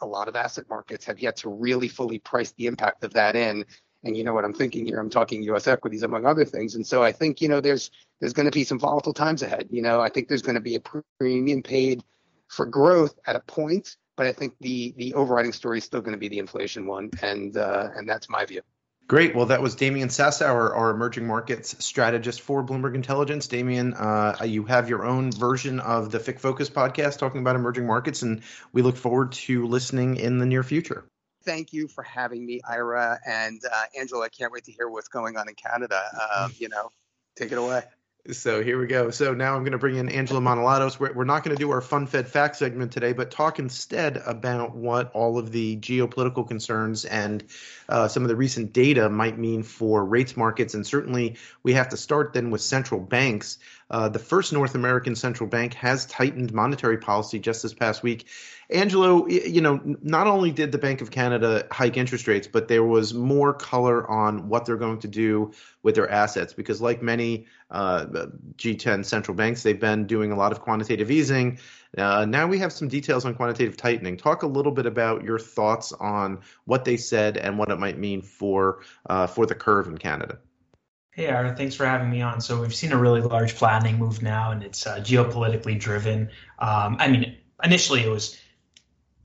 a 0.00 0.06
lot 0.06 0.28
of 0.28 0.36
asset 0.36 0.64
markets 0.68 1.04
have 1.06 1.20
yet 1.20 1.36
to 1.36 1.48
really 1.48 1.88
fully 1.88 2.18
price 2.18 2.52
the 2.52 2.66
impact 2.66 3.04
of 3.04 3.12
that 3.14 3.36
in. 3.36 3.64
And 4.02 4.16
you 4.16 4.24
know 4.24 4.32
what 4.32 4.44
I'm 4.44 4.54
thinking 4.54 4.86
here? 4.86 4.98
I'm 4.98 5.10
talking 5.10 5.42
U.S. 5.42 5.66
equities 5.66 6.02
among 6.02 6.24
other 6.24 6.44
things. 6.44 6.74
And 6.74 6.86
so 6.86 7.02
I 7.02 7.12
think, 7.12 7.40
you 7.40 7.48
know, 7.48 7.60
there's 7.60 7.90
there's 8.18 8.32
going 8.32 8.46
to 8.46 8.52
be 8.52 8.64
some 8.64 8.78
volatile 8.78 9.12
times 9.12 9.42
ahead. 9.42 9.68
You 9.70 9.82
know, 9.82 10.00
I 10.00 10.08
think 10.08 10.28
there's 10.28 10.42
going 10.42 10.54
to 10.54 10.60
be 10.60 10.76
a 10.76 10.82
premium 11.18 11.62
paid 11.62 12.02
for 12.48 12.66
growth 12.66 13.18
at 13.26 13.36
a 13.36 13.40
point 13.40 13.96
but 14.20 14.26
I 14.26 14.32
think 14.32 14.52
the 14.60 14.92
the 14.98 15.14
overriding 15.14 15.54
story 15.54 15.78
is 15.78 15.84
still 15.84 16.02
going 16.02 16.12
to 16.12 16.18
be 16.18 16.28
the 16.28 16.40
inflation 16.40 16.86
one, 16.86 17.08
and 17.22 17.56
uh, 17.56 17.88
and 17.96 18.06
that's 18.06 18.28
my 18.28 18.44
view. 18.44 18.60
Great. 19.08 19.34
Well, 19.34 19.46
that 19.46 19.62
was 19.62 19.74
Damian 19.74 20.10
Sassower, 20.10 20.76
our 20.76 20.90
emerging 20.90 21.26
markets 21.26 21.82
strategist 21.82 22.42
for 22.42 22.62
Bloomberg 22.62 22.94
Intelligence. 22.94 23.46
Damian, 23.46 23.94
uh, 23.94 24.36
you 24.44 24.64
have 24.64 24.90
your 24.90 25.06
own 25.06 25.32
version 25.32 25.80
of 25.80 26.10
the 26.10 26.18
FIC 26.18 26.38
Focus 26.38 26.68
podcast 26.68 27.16
talking 27.16 27.40
about 27.40 27.56
emerging 27.56 27.86
markets, 27.86 28.20
and 28.20 28.42
we 28.74 28.82
look 28.82 28.98
forward 28.98 29.32
to 29.32 29.66
listening 29.66 30.16
in 30.16 30.36
the 30.36 30.44
near 30.44 30.62
future. 30.62 31.06
Thank 31.42 31.72
you 31.72 31.88
for 31.88 32.02
having 32.02 32.44
me, 32.44 32.60
Ira 32.68 33.18
and 33.26 33.58
uh, 33.64 33.84
Angelo. 33.98 34.22
I 34.22 34.28
can't 34.28 34.52
wait 34.52 34.64
to 34.64 34.72
hear 34.72 34.86
what's 34.86 35.08
going 35.08 35.38
on 35.38 35.48
in 35.48 35.54
Canada. 35.54 35.98
Um, 36.36 36.52
you 36.58 36.68
know, 36.68 36.90
take 37.36 37.52
it 37.52 37.56
away. 37.58 37.84
So 38.32 38.62
here 38.62 38.78
we 38.78 38.86
go. 38.86 39.10
So 39.10 39.34
now 39.34 39.54
I'm 39.54 39.62
going 39.62 39.72
to 39.72 39.78
bring 39.78 39.96
in 39.96 40.08
Angelo 40.08 40.40
Manolatos. 40.40 40.98
We're, 40.98 41.12
we're 41.12 41.24
not 41.24 41.44
going 41.44 41.56
to 41.56 41.60
do 41.60 41.70
our 41.70 41.80
fun 41.80 42.06
fed 42.06 42.28
fact 42.28 42.56
segment 42.56 42.92
today, 42.92 43.12
but 43.12 43.30
talk 43.30 43.58
instead 43.58 44.18
about 44.18 44.74
what 44.74 45.10
all 45.12 45.38
of 45.38 45.52
the 45.52 45.76
geopolitical 45.78 46.46
concerns 46.46 47.04
and 47.04 47.44
uh, 47.90 48.08
some 48.08 48.22
of 48.22 48.28
the 48.28 48.36
recent 48.36 48.72
data 48.72 49.10
might 49.10 49.38
mean 49.38 49.62
for 49.62 50.04
rates 50.04 50.36
markets. 50.36 50.74
And 50.74 50.86
certainly 50.86 51.36
we 51.62 51.74
have 51.74 51.88
to 51.90 51.96
start 51.96 52.32
then 52.32 52.50
with 52.50 52.60
central 52.60 53.00
banks. 53.00 53.58
Uh, 53.90 54.08
the 54.08 54.18
first 54.20 54.52
North 54.52 54.74
American 54.74 55.16
central 55.16 55.48
bank 55.48 55.74
has 55.74 56.06
tightened 56.06 56.52
monetary 56.52 56.98
policy 56.98 57.38
just 57.38 57.62
this 57.62 57.74
past 57.74 58.02
week. 58.02 58.26
Angelo, 58.72 59.26
you 59.26 59.60
know, 59.60 59.80
not 60.00 60.28
only 60.28 60.52
did 60.52 60.70
the 60.70 60.78
Bank 60.78 61.00
of 61.00 61.10
Canada 61.10 61.66
hike 61.72 61.96
interest 61.96 62.28
rates, 62.28 62.46
but 62.46 62.68
there 62.68 62.84
was 62.84 63.12
more 63.12 63.52
color 63.52 64.08
on 64.08 64.48
what 64.48 64.64
they're 64.64 64.76
going 64.76 65.00
to 65.00 65.08
do 65.08 65.50
with 65.82 65.96
their 65.96 66.08
assets 66.08 66.52
because, 66.52 66.80
like 66.80 67.02
many 67.02 67.46
uh, 67.70 68.06
G10 68.56 69.04
central 69.04 69.36
banks, 69.36 69.64
they've 69.64 69.80
been 69.80 70.06
doing 70.06 70.30
a 70.30 70.36
lot 70.36 70.52
of 70.52 70.60
quantitative 70.60 71.10
easing. 71.10 71.58
Uh, 71.96 72.24
now 72.24 72.46
we 72.46 72.58
have 72.58 72.72
some 72.72 72.88
details 72.88 73.24
on 73.24 73.34
quantitative 73.34 73.76
tightening. 73.76 74.16
Talk 74.16 74.42
a 74.42 74.46
little 74.46 74.72
bit 74.72 74.86
about 74.86 75.24
your 75.24 75.38
thoughts 75.38 75.92
on 75.92 76.40
what 76.64 76.84
they 76.84 76.96
said 76.96 77.36
and 77.36 77.58
what 77.58 77.70
it 77.70 77.78
might 77.78 77.98
mean 77.98 78.22
for 78.22 78.82
uh, 79.08 79.26
for 79.26 79.46
the 79.46 79.54
curve 79.54 79.88
in 79.88 79.98
Canada. 79.98 80.38
Hey, 81.12 81.28
Ira, 81.28 81.56
thanks 81.56 81.74
for 81.74 81.84
having 81.84 82.08
me 82.08 82.22
on. 82.22 82.40
So 82.40 82.60
we've 82.60 82.74
seen 82.74 82.92
a 82.92 82.96
really 82.96 83.20
large 83.20 83.52
flattening 83.52 83.98
move 83.98 84.22
now, 84.22 84.52
and 84.52 84.62
it's 84.62 84.86
uh, 84.86 84.98
geopolitically 85.00 85.78
driven. 85.78 86.30
Um, 86.60 86.96
I 87.00 87.08
mean, 87.08 87.36
initially 87.62 88.02
it 88.04 88.08
was 88.08 88.40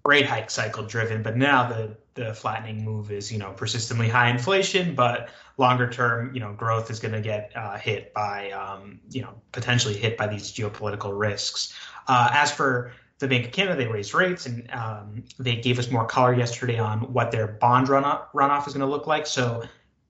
rate 0.03 0.25
hike 0.25 0.49
cycle 0.49 0.83
driven, 0.83 1.21
but 1.21 1.37
now 1.37 1.69
the 1.69 1.97
the 2.15 2.33
flattening 2.33 2.83
move 2.83 3.11
is 3.11 3.31
you 3.31 3.37
know 3.37 3.51
persistently 3.51 4.09
high 4.09 4.29
inflation, 4.29 4.95
but 4.95 5.29
longer 5.57 5.89
term 5.89 6.33
you 6.33 6.39
know 6.39 6.53
growth 6.53 6.89
is 6.89 6.99
going 6.99 7.13
to 7.13 7.21
get 7.21 7.51
uh, 7.55 7.77
hit 7.77 8.13
by 8.13 8.51
um, 8.51 8.99
you 9.11 9.21
know 9.21 9.33
potentially 9.51 9.95
hit 9.95 10.17
by 10.17 10.27
these 10.27 10.51
geopolitical 10.51 11.17
risks. 11.17 11.73
Uh, 12.07 12.29
as 12.33 12.51
for 12.51 12.91
the 13.19 13.27
Bank 13.27 13.45
of 13.45 13.51
Canada, 13.51 13.77
they 13.77 13.87
raised 13.87 14.13
rates 14.13 14.45
and 14.45 14.69
um, 14.71 15.23
they 15.39 15.55
gave 15.55 15.79
us 15.79 15.89
more 15.89 16.05
color 16.05 16.33
yesterday 16.33 16.77
on 16.77 16.99
what 17.13 17.31
their 17.31 17.47
bond 17.47 17.87
runoff, 17.87 18.25
runoff 18.33 18.67
is 18.67 18.73
going 18.73 18.85
to 18.85 18.91
look 18.91 19.07
like. 19.07 19.25
So 19.25 19.63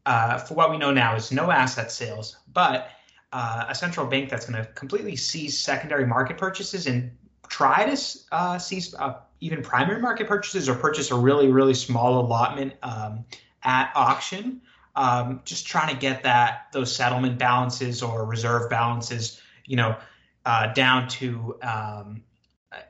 uh, 0.06 0.40
for 0.40 0.56
what 0.56 0.72
we 0.72 0.78
know 0.78 0.92
now 0.92 1.16
is 1.16 1.32
no 1.32 1.52
asset 1.52 1.92
sales, 1.92 2.38
but 2.52 2.90
uh, 3.32 3.66
a 3.70 3.76
central 3.76 4.08
bank 4.08 4.30
that's 4.30 4.50
going 4.50 4.64
to 4.64 4.70
completely 4.72 5.16
cease 5.16 5.60
secondary 5.60 6.06
market 6.06 6.38
purchases 6.38 6.88
and 6.88 7.12
try 7.48 7.86
to 7.86 8.20
uh, 8.32 8.58
cease 8.58 8.94
uh, 8.96 9.16
even 9.40 9.62
primary 9.62 10.02
market 10.02 10.28
purchases 10.28 10.70
or 10.70 10.76
purchase 10.76 11.12
a 11.12 11.16
really 11.16 11.50
really 11.50 11.74
small 11.74 12.20
allotment 12.20 12.74
um, 12.84 13.26
at 13.64 13.92
auction. 13.96 14.62
Um, 14.96 15.42
just 15.44 15.68
trying 15.68 15.94
to 15.94 16.00
get 16.00 16.24
that 16.24 16.68
those 16.72 16.96
settlement 16.96 17.38
balances 17.38 18.02
or 18.02 18.26
reserve 18.26 18.70
balances, 18.70 19.42
you 19.66 19.76
know, 19.76 19.98
uh, 20.46 20.74
down 20.74 21.10
to 21.10 21.58
um, 21.62 22.24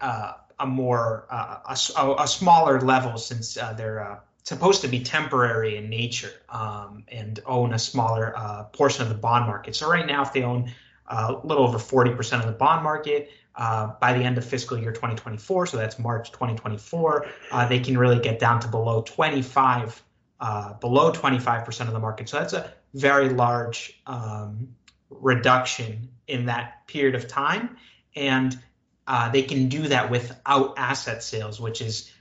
uh, 0.01 0.33
a 0.59 0.65
more 0.67 1.25
a, 1.31 1.71
a, 2.19 2.27
smaller 2.27 2.79
level 2.79 3.17
since 3.17 3.55
they're 3.55 4.21
supposed 4.45 4.81
to 4.81 4.87
be 4.87 5.03
temporary 5.03 5.75
in 5.75 5.89
nature 5.89 6.31
um, 6.49 7.03
and 7.07 7.41
own 7.45 7.73
a 7.73 7.79
smaller 7.79 8.37
uh, 8.37 8.63
portion 8.65 9.01
of 9.01 9.09
the 9.09 9.15
bond 9.15 9.47
market. 9.47 9.75
So 9.75 9.89
right 9.89 10.05
now, 10.05 10.21
if 10.21 10.33
they 10.33 10.43
own 10.43 10.71
uh, 11.07 11.35
a 11.43 11.47
little 11.47 11.67
over 11.67 11.79
40% 11.79 12.39
of 12.39 12.45
the 12.45 12.51
bond 12.51 12.83
market, 12.83 13.31
uh, 13.57 13.91
by 13.99 14.13
the 14.17 14.23
end 14.23 14.37
of 14.37 14.45
fiscal 14.45 14.77
year 14.77 14.91
2024, 14.91 15.67
so 15.67 15.77
that's 15.77 15.97
March 15.97 16.31
2024, 16.31 17.25
uh, 17.51 17.67
they 17.67 17.79
can 17.79 17.97
really 17.97 18.19
get 18.19 18.39
down 18.39 18.59
to 18.59 18.67
below 18.67 19.01
25, 19.01 20.03
uh, 20.39 20.73
below 20.73 21.11
25% 21.11 21.81
of 21.81 21.93
the 21.93 21.99
market. 21.99 22.29
So 22.29 22.39
that's 22.39 22.53
a 22.53 22.73
very 22.93 23.29
large 23.29 24.01
um, 24.07 24.67
reduction 25.09 26.09
in 26.27 26.45
that 26.47 26.85
period 26.87 27.15
of 27.15 27.27
time, 27.27 27.77
and 28.15 28.59
uh, 29.07 29.29
they 29.29 29.43
can 29.43 29.69
do 29.69 29.87
that 29.87 30.09
without 30.09 30.73
asset 30.77 31.23
sales, 31.23 31.59
which 31.61 31.81
is 31.81 32.11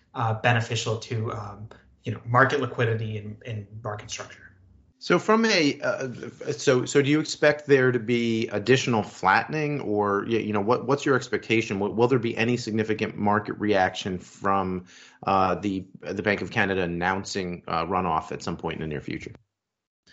beneficial 0.42 0.98
to 0.98 1.32
um, 1.32 1.68
you 2.04 2.12
know 2.12 2.20
market 2.26 2.60
liquidity 2.60 3.18
and, 3.18 3.36
and 3.46 3.66
market 3.82 4.10
structure. 4.10 4.43
So 4.98 5.18
from 5.18 5.44
a 5.44 5.78
uh, 5.82 6.08
so 6.52 6.84
so 6.86 7.02
do 7.02 7.10
you 7.10 7.20
expect 7.20 7.66
there 7.66 7.92
to 7.92 7.98
be 7.98 8.48
additional 8.48 9.02
flattening, 9.02 9.80
or 9.82 10.24
you 10.26 10.52
know 10.52 10.62
what 10.62 10.86
what's 10.86 11.04
your 11.04 11.14
expectation? 11.14 11.78
Will, 11.78 11.92
will 11.92 12.08
there 12.08 12.18
be 12.18 12.36
any 12.36 12.56
significant 12.56 13.16
market 13.16 13.54
reaction 13.58 14.18
from 14.18 14.86
uh, 15.26 15.56
the 15.56 15.84
the 16.00 16.22
Bank 16.22 16.40
of 16.40 16.50
Canada 16.50 16.82
announcing 16.82 17.62
uh, 17.68 17.84
runoff 17.84 18.32
at 18.32 18.42
some 18.42 18.56
point 18.56 18.76
in 18.76 18.80
the 18.80 18.86
near 18.86 19.02
future? 19.02 19.32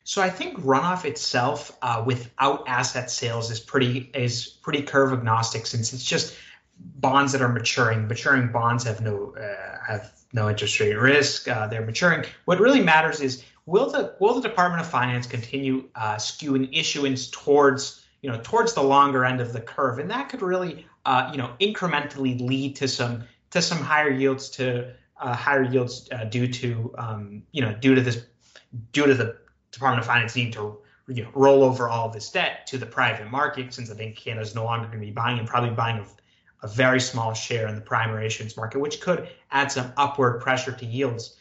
So 0.04 0.22
I 0.22 0.30
think 0.30 0.60
runoff 0.60 1.06
itself, 1.06 1.78
uh, 1.82 2.04
without 2.06 2.68
asset 2.68 3.12
sales, 3.12 3.52
is 3.52 3.60
pretty 3.60 4.12
is 4.14 4.48
pretty 4.48 4.82
curve 4.82 5.14
agnostic 5.14 5.68
since 5.68 5.94
it's 5.94 6.04
just 6.04 6.36
bonds 6.78 7.32
that 7.32 7.42
are 7.42 7.50
maturing. 7.50 8.08
Maturing 8.08 8.52
bonds 8.52 8.84
have 8.84 9.00
no 9.02 9.36
uh, 9.38 9.78
have 9.88 10.12
no 10.34 10.50
interest 10.50 10.80
rate 10.80 10.96
risk. 10.96 11.48
Uh, 11.48 11.68
they're 11.68 11.86
maturing. 11.86 12.26
What 12.46 12.60
really 12.60 12.82
matters 12.82 13.22
is 13.22 13.44
will 13.66 13.90
the 13.90 14.16
will 14.20 14.34
the 14.34 14.48
Department 14.48 14.82
of 14.82 14.88
Finance 14.88 15.28
continue 15.28 15.90
uh, 15.96 16.16
skewing 16.16 16.70
issuance 16.78 17.30
towards 17.30 18.06
you 18.22 18.30
know 18.30 18.40
towards 18.44 18.74
the 18.74 18.82
longer 18.82 19.26
end 19.26 19.42
of 19.42 19.54
the 19.54 19.62
curve, 19.62 20.00
and 20.00 20.10
that 20.12 20.30
could 20.30 20.42
really 20.42 20.86
uh, 21.06 21.30
you 21.32 21.38
know 21.38 21.54
incrementally 21.60 22.40
lead 22.42 22.76
to 22.78 22.88
some 22.88 23.24
to 23.52 23.62
some 23.62 23.80
higher 23.80 24.10
yields 24.10 24.50
to 24.50 24.94
uh, 25.20 25.36
higher 25.36 25.64
yields 25.64 26.10
uh, 26.12 26.24
due 26.26 26.48
to 26.48 26.94
um, 26.98 27.44
you 27.52 27.62
know 27.62 27.74
due 27.74 27.96
to 27.96 28.02
this 28.02 28.26
due 28.92 29.06
to 29.06 29.14
the 29.14 29.38
Department 29.72 30.00
of 30.02 30.08
Finance 30.08 30.36
needing 30.36 30.54
to 30.54 30.78
you 31.08 31.24
know 31.24 31.30
roll 31.34 31.64
over 31.64 31.90
all 31.90 32.10
this 32.10 32.30
debt 32.32 32.68
to 32.68 32.78
the 32.78 32.86
private 32.86 33.30
market 33.30 33.74
since 33.74 33.92
I 33.92 33.96
think 33.96 34.16
Canada 34.16 34.42
is 34.42 34.56
no 34.56 34.64
longer 34.64 34.88
going 34.88 35.00
to 35.00 35.06
be 35.06 35.12
buying 35.12 35.40
and 35.40 35.48
probably 35.48 35.72
buying 35.72 36.00
a 36.00 36.06
a 36.64 36.68
very 36.68 37.00
small 37.00 37.34
share 37.34 37.68
in 37.68 37.76
the 37.76 37.82
primary 37.82 38.26
issuance 38.26 38.56
market, 38.56 38.80
which 38.80 39.02
could 39.02 39.30
add 39.52 39.72
some 39.72 39.92
upward 39.98 40.42
pressure 40.42 40.72
to 40.72 40.86
yields. 40.86 41.38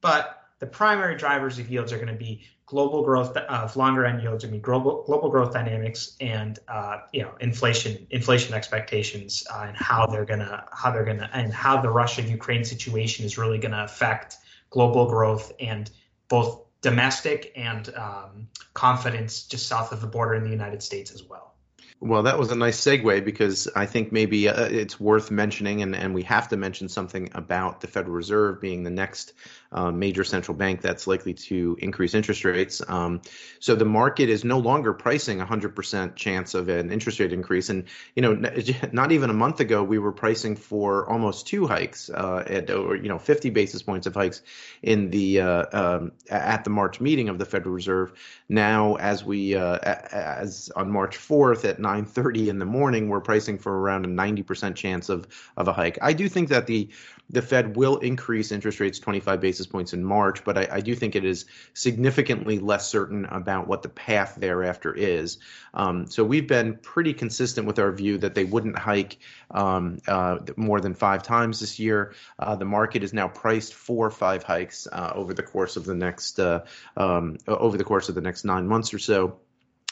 But 0.00 0.37
the 0.58 0.66
primary 0.66 1.16
drivers 1.16 1.58
of 1.58 1.70
yields 1.70 1.92
are 1.92 1.96
going 1.96 2.08
to 2.08 2.14
be 2.14 2.44
global 2.66 3.02
growth 3.02 3.34
of 3.36 3.76
longer 3.76 4.04
end 4.04 4.22
yields, 4.22 4.44
I 4.44 4.48
mean 4.48 4.60
global 4.60 5.02
global 5.04 5.30
growth 5.30 5.52
dynamics 5.52 6.16
and 6.20 6.58
uh, 6.68 6.98
you 7.12 7.22
know 7.22 7.32
inflation 7.40 8.06
inflation 8.10 8.54
expectations 8.54 9.46
uh, 9.52 9.64
and 9.68 9.76
how 9.76 10.06
they're 10.06 10.26
gonna 10.26 10.64
how 10.72 10.90
they're 10.90 11.04
gonna 11.04 11.30
and 11.32 11.52
how 11.52 11.80
the 11.80 11.90
Russia 11.90 12.22
Ukraine 12.22 12.64
situation 12.64 13.24
is 13.24 13.38
really 13.38 13.58
going 13.58 13.72
to 13.72 13.84
affect 13.84 14.36
global 14.70 15.08
growth 15.08 15.52
and 15.60 15.90
both 16.28 16.64
domestic 16.82 17.52
and 17.56 17.92
um, 17.96 18.48
confidence 18.74 19.44
just 19.44 19.66
south 19.66 19.92
of 19.92 20.00
the 20.00 20.06
border 20.06 20.34
in 20.34 20.44
the 20.44 20.50
United 20.50 20.82
States 20.82 21.10
as 21.10 21.22
well. 21.24 21.54
Well, 22.00 22.22
that 22.22 22.38
was 22.38 22.52
a 22.52 22.54
nice 22.54 22.80
segue 22.80 23.24
because 23.24 23.66
I 23.74 23.86
think 23.86 24.12
maybe 24.12 24.48
uh, 24.48 24.66
it's 24.66 25.00
worth 25.00 25.32
mentioning, 25.32 25.82
and, 25.82 25.96
and 25.96 26.14
we 26.14 26.22
have 26.22 26.48
to 26.50 26.56
mention 26.56 26.88
something 26.88 27.30
about 27.34 27.80
the 27.80 27.88
Federal 27.88 28.14
Reserve 28.14 28.60
being 28.60 28.84
the 28.84 28.90
next 28.90 29.32
uh, 29.72 29.90
major 29.90 30.22
central 30.22 30.56
bank 30.56 30.80
that's 30.80 31.08
likely 31.08 31.34
to 31.34 31.76
increase 31.80 32.14
interest 32.14 32.44
rates. 32.44 32.80
Um, 32.86 33.20
so 33.58 33.74
the 33.74 33.84
market 33.84 34.28
is 34.28 34.44
no 34.44 34.58
longer 34.58 34.94
pricing 34.94 35.40
100% 35.40 36.14
chance 36.14 36.54
of 36.54 36.68
an 36.68 36.92
interest 36.92 37.18
rate 37.18 37.32
increase. 37.32 37.68
And, 37.68 37.84
you 38.14 38.22
know, 38.22 38.32
not 38.92 39.10
even 39.10 39.28
a 39.28 39.34
month 39.34 39.58
ago, 39.58 39.82
we 39.82 39.98
were 39.98 40.12
pricing 40.12 40.54
for 40.54 41.10
almost 41.10 41.48
two 41.48 41.66
hikes 41.66 42.10
uh, 42.10 42.44
at, 42.46 42.70
or, 42.70 42.94
you 42.94 43.08
know, 43.08 43.18
50 43.18 43.50
basis 43.50 43.82
points 43.82 44.06
of 44.06 44.14
hikes 44.14 44.40
in 44.82 45.10
the 45.10 45.40
uh, 45.40 45.64
um, 45.72 46.12
at 46.30 46.62
the 46.62 46.70
March 46.70 47.00
meeting 47.00 47.28
of 47.28 47.38
the 47.38 47.44
Federal 47.44 47.74
Reserve. 47.74 48.12
Now, 48.48 48.94
as 48.94 49.24
we 49.24 49.56
uh, 49.56 49.78
as 49.78 50.70
on 50.76 50.90
March 50.90 51.18
4th 51.18 51.68
at 51.68 51.78
9:30 51.88 52.48
in 52.48 52.58
the 52.58 52.66
morning, 52.66 53.08
we're 53.08 53.20
pricing 53.20 53.58
for 53.58 53.72
around 53.72 54.04
a 54.04 54.08
90% 54.08 54.74
chance 54.74 55.08
of 55.08 55.26
of 55.56 55.68
a 55.68 55.72
hike. 55.72 55.98
I 56.02 56.12
do 56.12 56.28
think 56.28 56.50
that 56.50 56.66
the 56.66 56.90
the 57.30 57.42
Fed 57.42 57.76
will 57.76 57.98
increase 57.98 58.52
interest 58.52 58.80
rates 58.80 58.98
25 58.98 59.40
basis 59.40 59.66
points 59.66 59.92
in 59.92 60.02
March, 60.02 60.44
but 60.44 60.56
I, 60.56 60.68
I, 60.72 60.80
do 60.80 60.94
think 60.94 61.14
it 61.14 61.24
is 61.24 61.44
significantly 61.74 62.58
less 62.58 62.88
certain 62.88 63.26
about 63.26 63.68
what 63.68 63.82
the 63.82 63.90
path 63.90 64.36
thereafter 64.38 64.94
is. 64.94 65.38
Um, 65.74 66.06
so 66.06 66.24
we've 66.24 66.46
been 66.46 66.76
pretty 66.78 67.12
consistent 67.12 67.66
with 67.66 67.78
our 67.78 67.92
view 67.92 68.16
that 68.18 68.34
they 68.34 68.44
wouldn't 68.44 68.78
hike 68.78 69.18
um, 69.50 69.98
uh, 70.08 70.38
more 70.56 70.80
than 70.80 70.94
five 70.94 71.22
times 71.22 71.60
this 71.60 71.78
year. 71.78 72.14
Uh, 72.38 72.56
the 72.56 72.64
market 72.64 73.02
is 73.02 73.12
now 73.12 73.28
priced 73.28 73.74
for 73.74 74.10
five 74.10 74.42
hikes 74.42 74.86
uh, 74.90 75.12
over 75.14 75.34
the 75.34 75.42
course 75.42 75.76
of 75.76 75.84
the 75.84 75.94
next 75.94 76.40
uh, 76.40 76.64
um, 76.96 77.36
over 77.46 77.76
the 77.76 77.84
course 77.84 78.08
of 78.08 78.14
the 78.14 78.22
next 78.22 78.44
nine 78.44 78.66
months 78.66 78.94
or 78.94 78.98
so 78.98 79.38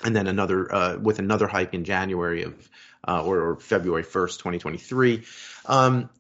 and 0.04 0.14
then 0.14 0.26
another 0.26 0.74
uh, 0.74 0.96
with 0.96 1.18
another 1.18 1.46
hike 1.46 1.74
in 1.74 1.84
January 1.84 2.42
of 2.42 2.70
uh, 3.08 3.22
or, 3.22 3.40
or, 3.40 3.56
February 3.56 4.02
1st, 4.02 4.38
2023. 4.38 5.22
Um, 5.66 6.10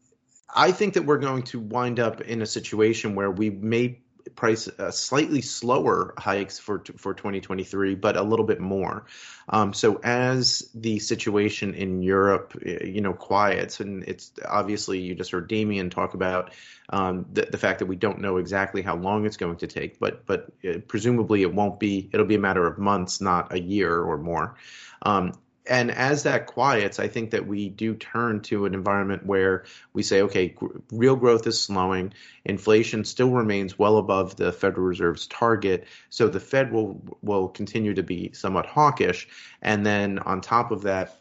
I 0.54 0.70
think 0.70 0.94
that 0.94 1.04
we're 1.04 1.18
going 1.18 1.42
to 1.44 1.58
wind 1.58 1.98
up 1.98 2.20
in 2.20 2.42
a 2.42 2.46
situation 2.46 3.16
where 3.16 3.30
we 3.30 3.50
may 3.50 3.98
price 4.36 4.68
uh, 4.68 4.90
slightly 4.90 5.40
slower 5.40 6.14
hikes 6.18 6.58
for 6.58 6.82
for 6.96 7.14
2023, 7.14 7.94
but 7.94 8.16
a 8.16 8.22
little 8.22 8.44
bit 8.44 8.60
more. 8.60 9.06
Um, 9.48 9.72
so 9.72 10.00
as 10.02 10.70
the 10.74 10.98
situation 10.98 11.74
in 11.74 12.02
Europe, 12.02 12.54
you 12.64 13.00
know, 13.00 13.12
quiets, 13.12 13.80
and 13.80 14.04
it's 14.04 14.32
obviously 14.46 15.00
you 15.00 15.14
just 15.14 15.30
heard 15.30 15.48
Damian 15.48 15.90
talk 15.90 16.14
about 16.14 16.52
um, 16.90 17.26
the, 17.32 17.42
the 17.50 17.58
fact 17.58 17.78
that 17.80 17.86
we 17.86 17.96
don't 17.96 18.20
know 18.20 18.36
exactly 18.36 18.82
how 18.82 18.96
long 18.96 19.26
it's 19.26 19.36
going 19.36 19.56
to 19.56 19.66
take, 19.66 19.98
but 19.98 20.26
but 20.26 20.52
uh, 20.68 20.78
presumably 20.86 21.42
it 21.42 21.52
won't 21.52 21.80
be. 21.80 22.08
It'll 22.12 22.26
be 22.26 22.36
a 22.36 22.40
matter 22.40 22.66
of 22.66 22.78
months, 22.78 23.20
not 23.20 23.52
a 23.52 23.60
year 23.60 24.00
or 24.00 24.18
more. 24.18 24.56
Um, 25.02 25.32
and 25.68 25.90
as 25.90 26.22
that 26.24 26.46
quiets, 26.46 26.98
I 26.98 27.08
think 27.08 27.30
that 27.30 27.46
we 27.46 27.68
do 27.68 27.94
turn 27.94 28.40
to 28.42 28.66
an 28.66 28.74
environment 28.74 29.26
where 29.26 29.64
we 29.92 30.02
say, 30.02 30.22
okay, 30.22 30.54
real 30.90 31.16
growth 31.16 31.46
is 31.46 31.60
slowing, 31.60 32.12
inflation 32.44 33.04
still 33.04 33.30
remains 33.30 33.78
well 33.78 33.98
above 33.98 34.36
the 34.36 34.52
Federal 34.52 34.86
Reserve's 34.86 35.26
target, 35.26 35.86
so 36.10 36.28
the 36.28 36.40
Fed 36.40 36.72
will 36.72 37.00
will 37.22 37.48
continue 37.48 37.94
to 37.94 38.02
be 38.02 38.32
somewhat 38.32 38.66
hawkish, 38.66 39.28
and 39.62 39.84
then 39.84 40.18
on 40.20 40.40
top 40.40 40.70
of 40.70 40.82
that, 40.82 41.20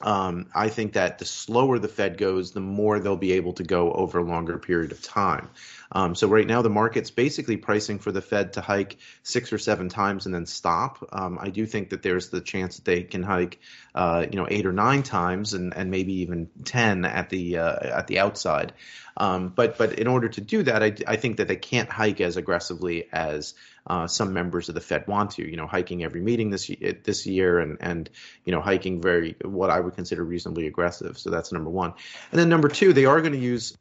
um, 0.00 0.46
I 0.54 0.68
think 0.68 0.92
that 0.92 1.18
the 1.18 1.24
slower 1.24 1.78
the 1.78 1.88
Fed 1.88 2.18
goes, 2.18 2.52
the 2.52 2.60
more 2.60 3.00
they'll 3.00 3.16
be 3.16 3.32
able 3.32 3.54
to 3.54 3.64
go 3.64 3.90
over 3.92 4.18
a 4.18 4.24
longer 4.24 4.58
period 4.58 4.92
of 4.92 5.02
time. 5.02 5.48
Um, 5.90 6.14
so 6.14 6.28
right 6.28 6.46
now 6.46 6.62
the 6.62 6.70
market's 6.70 7.10
basically 7.10 7.56
pricing 7.56 7.98
for 7.98 8.12
the 8.12 8.20
Fed 8.20 8.54
to 8.54 8.60
hike 8.60 8.98
six 9.22 9.52
or 9.52 9.58
seven 9.58 9.88
times 9.88 10.26
and 10.26 10.34
then 10.34 10.44
stop. 10.44 11.08
Um, 11.12 11.38
I 11.40 11.50
do 11.50 11.64
think 11.64 11.90
that 11.90 12.02
there's 12.02 12.28
the 12.28 12.40
chance 12.40 12.76
that 12.76 12.84
they 12.84 13.02
can 13.04 13.22
hike, 13.22 13.58
uh, 13.94 14.26
you 14.30 14.36
know, 14.36 14.46
eight 14.50 14.66
or 14.66 14.72
nine 14.72 15.02
times 15.02 15.54
and, 15.54 15.74
and 15.74 15.90
maybe 15.90 16.20
even 16.20 16.50
ten 16.64 17.04
at 17.04 17.30
the 17.30 17.58
uh, 17.58 17.98
at 17.98 18.06
the 18.06 18.18
outside. 18.18 18.74
Um, 19.16 19.48
but 19.48 19.78
but 19.78 19.98
in 19.98 20.08
order 20.08 20.28
to 20.28 20.40
do 20.40 20.62
that, 20.64 20.82
I, 20.82 20.94
I 21.06 21.16
think 21.16 21.38
that 21.38 21.48
they 21.48 21.56
can't 21.56 21.88
hike 21.88 22.20
as 22.20 22.36
aggressively 22.36 23.08
as 23.12 23.54
uh, 23.86 24.06
some 24.06 24.32
members 24.32 24.68
of 24.68 24.74
the 24.74 24.80
Fed 24.80 25.06
want 25.06 25.32
to. 25.32 25.48
You 25.48 25.56
know, 25.56 25.66
hiking 25.66 26.04
every 26.04 26.20
meeting 26.20 26.50
this 26.50 26.70
this 27.04 27.26
year 27.26 27.58
and 27.60 27.78
and 27.80 28.10
you 28.44 28.52
know 28.52 28.60
hiking 28.60 29.00
very 29.00 29.36
what 29.42 29.70
I 29.70 29.80
would 29.80 29.94
consider 29.94 30.24
reasonably 30.24 30.66
aggressive. 30.66 31.18
So 31.18 31.30
that's 31.30 31.52
number 31.52 31.70
one. 31.70 31.94
And 32.32 32.40
then 32.40 32.48
number 32.48 32.68
two, 32.68 32.92
they 32.92 33.04
are 33.04 33.20
going 33.20 33.32
to 33.32 33.38
use 33.38 33.76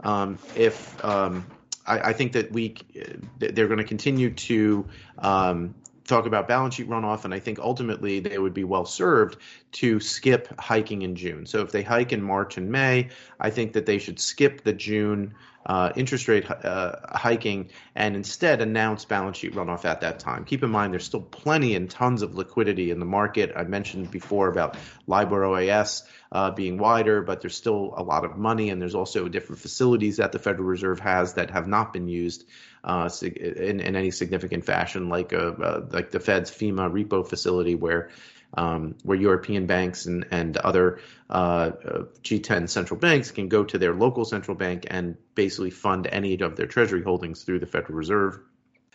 um, 0.00 0.38
if 0.56 1.04
um, 1.04 1.46
I, 1.86 2.00
I, 2.00 2.12
think 2.12 2.32
that 2.32 2.50
we 2.50 2.74
they're 3.38 3.68
going 3.68 3.78
to 3.78 3.84
continue 3.84 4.30
to 4.34 4.86
um, 5.18 5.74
talk 6.04 6.26
about 6.26 6.48
balance 6.48 6.74
sheet 6.74 6.88
runoff, 6.88 7.24
and 7.24 7.32
I 7.32 7.38
think 7.38 7.58
ultimately 7.58 8.20
they 8.20 8.38
would 8.38 8.54
be 8.54 8.64
well 8.64 8.86
served 8.86 9.38
to 9.74 10.00
skip 10.00 10.48
hiking 10.58 11.02
in 11.02 11.16
June. 11.16 11.46
So 11.46 11.60
if 11.60 11.72
they 11.72 11.82
hike 11.82 12.12
in 12.12 12.22
March 12.22 12.56
and 12.56 12.70
May, 12.70 13.10
I 13.38 13.50
think 13.50 13.72
that 13.74 13.86
they 13.86 13.98
should 13.98 14.20
skip 14.20 14.62
the 14.62 14.72
June 14.72 15.34
uh, 15.66 15.90
interest 15.96 16.28
rate 16.28 16.48
uh, 16.50 16.96
hiking 17.08 17.70
and 17.94 18.16
instead 18.16 18.60
announce 18.60 19.04
balance 19.04 19.38
sheet 19.38 19.54
runoff 19.54 19.84
at 19.84 20.02
that 20.02 20.18
time. 20.18 20.44
Keep 20.44 20.62
in 20.62 20.70
mind, 20.70 20.92
there's 20.92 21.04
still 21.04 21.22
plenty 21.22 21.74
and 21.74 21.90
tons 21.90 22.22
of 22.22 22.34
liquidity 22.34 22.90
in 22.90 22.98
the 22.98 23.06
market. 23.06 23.52
I 23.56 23.64
mentioned 23.64 24.10
before 24.10 24.48
about 24.48 24.76
LIBOR 25.06 25.42
OIS 25.42 26.02
uh, 26.32 26.50
being 26.50 26.76
wider, 26.76 27.22
but 27.22 27.40
there's 27.40 27.56
still 27.56 27.94
a 27.96 28.02
lot 28.02 28.24
of 28.24 28.36
money, 28.36 28.70
and 28.70 28.80
there's 28.80 28.94
also 28.94 29.28
different 29.28 29.62
facilities 29.62 30.18
that 30.18 30.32
the 30.32 30.38
Federal 30.38 30.68
Reserve 30.68 31.00
has 31.00 31.34
that 31.34 31.50
have 31.50 31.66
not 31.66 31.92
been 31.92 32.08
used 32.08 32.44
uh, 32.82 33.08
in, 33.22 33.80
in, 33.80 33.96
any 33.96 34.10
significant 34.10 34.66
fashion, 34.66 35.08
like 35.08 35.32
a, 35.32 35.48
uh, 35.48 35.86
like 35.90 36.10
the 36.10 36.20
Fed's 36.20 36.50
FIMA 36.50 36.90
repo 36.92 37.26
facility, 37.26 37.74
where 37.74 38.10
um, 38.56 38.96
where 39.02 39.18
European 39.18 39.66
banks 39.66 40.06
and, 40.06 40.26
and 40.30 40.56
other 40.56 41.00
uh, 41.30 41.70
G10 42.22 42.68
central 42.68 42.98
banks 42.98 43.30
can 43.30 43.48
go 43.48 43.64
to 43.64 43.78
their 43.78 43.94
local 43.94 44.24
central 44.24 44.56
bank 44.56 44.86
and 44.88 45.16
basically 45.34 45.70
fund 45.70 46.06
any 46.06 46.40
of 46.40 46.56
their 46.56 46.66
treasury 46.66 47.02
holdings 47.02 47.42
through 47.42 47.58
the 47.60 47.66
Federal 47.66 47.96
Reserve. 47.96 48.38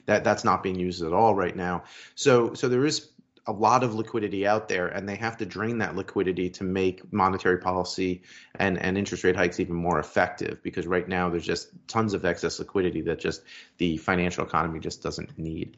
That 0.05 0.23
that's 0.23 0.43
not 0.43 0.63
being 0.63 0.79
used 0.79 1.03
at 1.03 1.13
all 1.13 1.35
right 1.35 1.55
now. 1.55 1.83
So 2.15 2.53
so 2.53 2.67
there 2.67 2.85
is 2.85 3.09
a 3.45 3.51
lot 3.51 3.83
of 3.83 3.95
liquidity 3.95 4.45
out 4.45 4.69
there, 4.69 4.87
and 4.87 5.09
they 5.09 5.15
have 5.15 5.37
to 5.37 5.45
drain 5.45 5.79
that 5.79 5.95
liquidity 5.95 6.49
to 6.51 6.63
make 6.63 7.11
monetary 7.11 7.57
policy 7.57 8.21
and 8.59 8.77
and 8.81 8.97
interest 8.97 9.23
rate 9.23 9.35
hikes 9.35 9.59
even 9.59 9.75
more 9.75 9.99
effective 9.99 10.61
because 10.61 10.85
right 10.85 11.07
now 11.07 11.29
there's 11.29 11.45
just 11.45 11.69
tons 11.87 12.13
of 12.13 12.25
excess 12.25 12.59
liquidity 12.59 13.01
that 13.01 13.19
just 13.19 13.41
the 13.77 13.97
financial 13.97 14.45
economy 14.45 14.79
just 14.79 15.01
doesn't 15.01 15.37
need. 15.37 15.77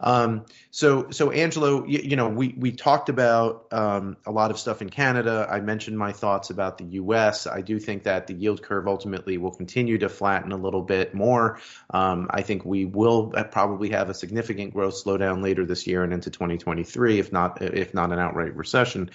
Um, 0.00 0.46
so, 0.70 1.10
so 1.10 1.30
Angelo, 1.30 1.84
you, 1.86 1.98
you, 1.98 2.16
know, 2.16 2.28
we 2.28 2.54
we 2.58 2.72
talked 2.72 3.08
about 3.08 3.66
um, 3.72 4.16
a 4.26 4.30
lot 4.30 4.50
of 4.50 4.58
stuff 4.58 4.80
in 4.80 4.90
Canada. 4.90 5.46
I 5.50 5.60
mentioned 5.60 5.98
my 5.98 6.12
thoughts 6.12 6.50
about 6.50 6.78
the 6.78 6.84
U.S. 6.84 7.46
I 7.46 7.62
do 7.62 7.78
think 7.78 8.04
that 8.04 8.26
the 8.26 8.34
yield 8.34 8.62
curve 8.62 8.86
ultimately 8.86 9.38
will 9.38 9.50
continue 9.50 9.98
to 9.98 10.08
flatten 10.08 10.52
a 10.52 10.56
little 10.56 10.82
bit 10.82 11.14
more. 11.14 11.60
Um, 11.90 12.28
I 12.30 12.42
think 12.42 12.64
we 12.64 12.84
will 12.84 13.32
probably 13.50 13.90
have 13.90 14.08
a 14.08 14.14
significant 14.14 14.72
growth 14.72 15.02
slowdown 15.02 15.42
later 15.42 15.66
this 15.66 15.86
year 15.86 16.04
and 16.04 16.12
into 16.12 16.30
2023, 16.30 17.18
if 17.18 17.32
not 17.32 17.60
if 17.60 17.94
not 17.94 18.12
an 18.12 18.18
outright 18.18 18.54
recession. 18.54 19.10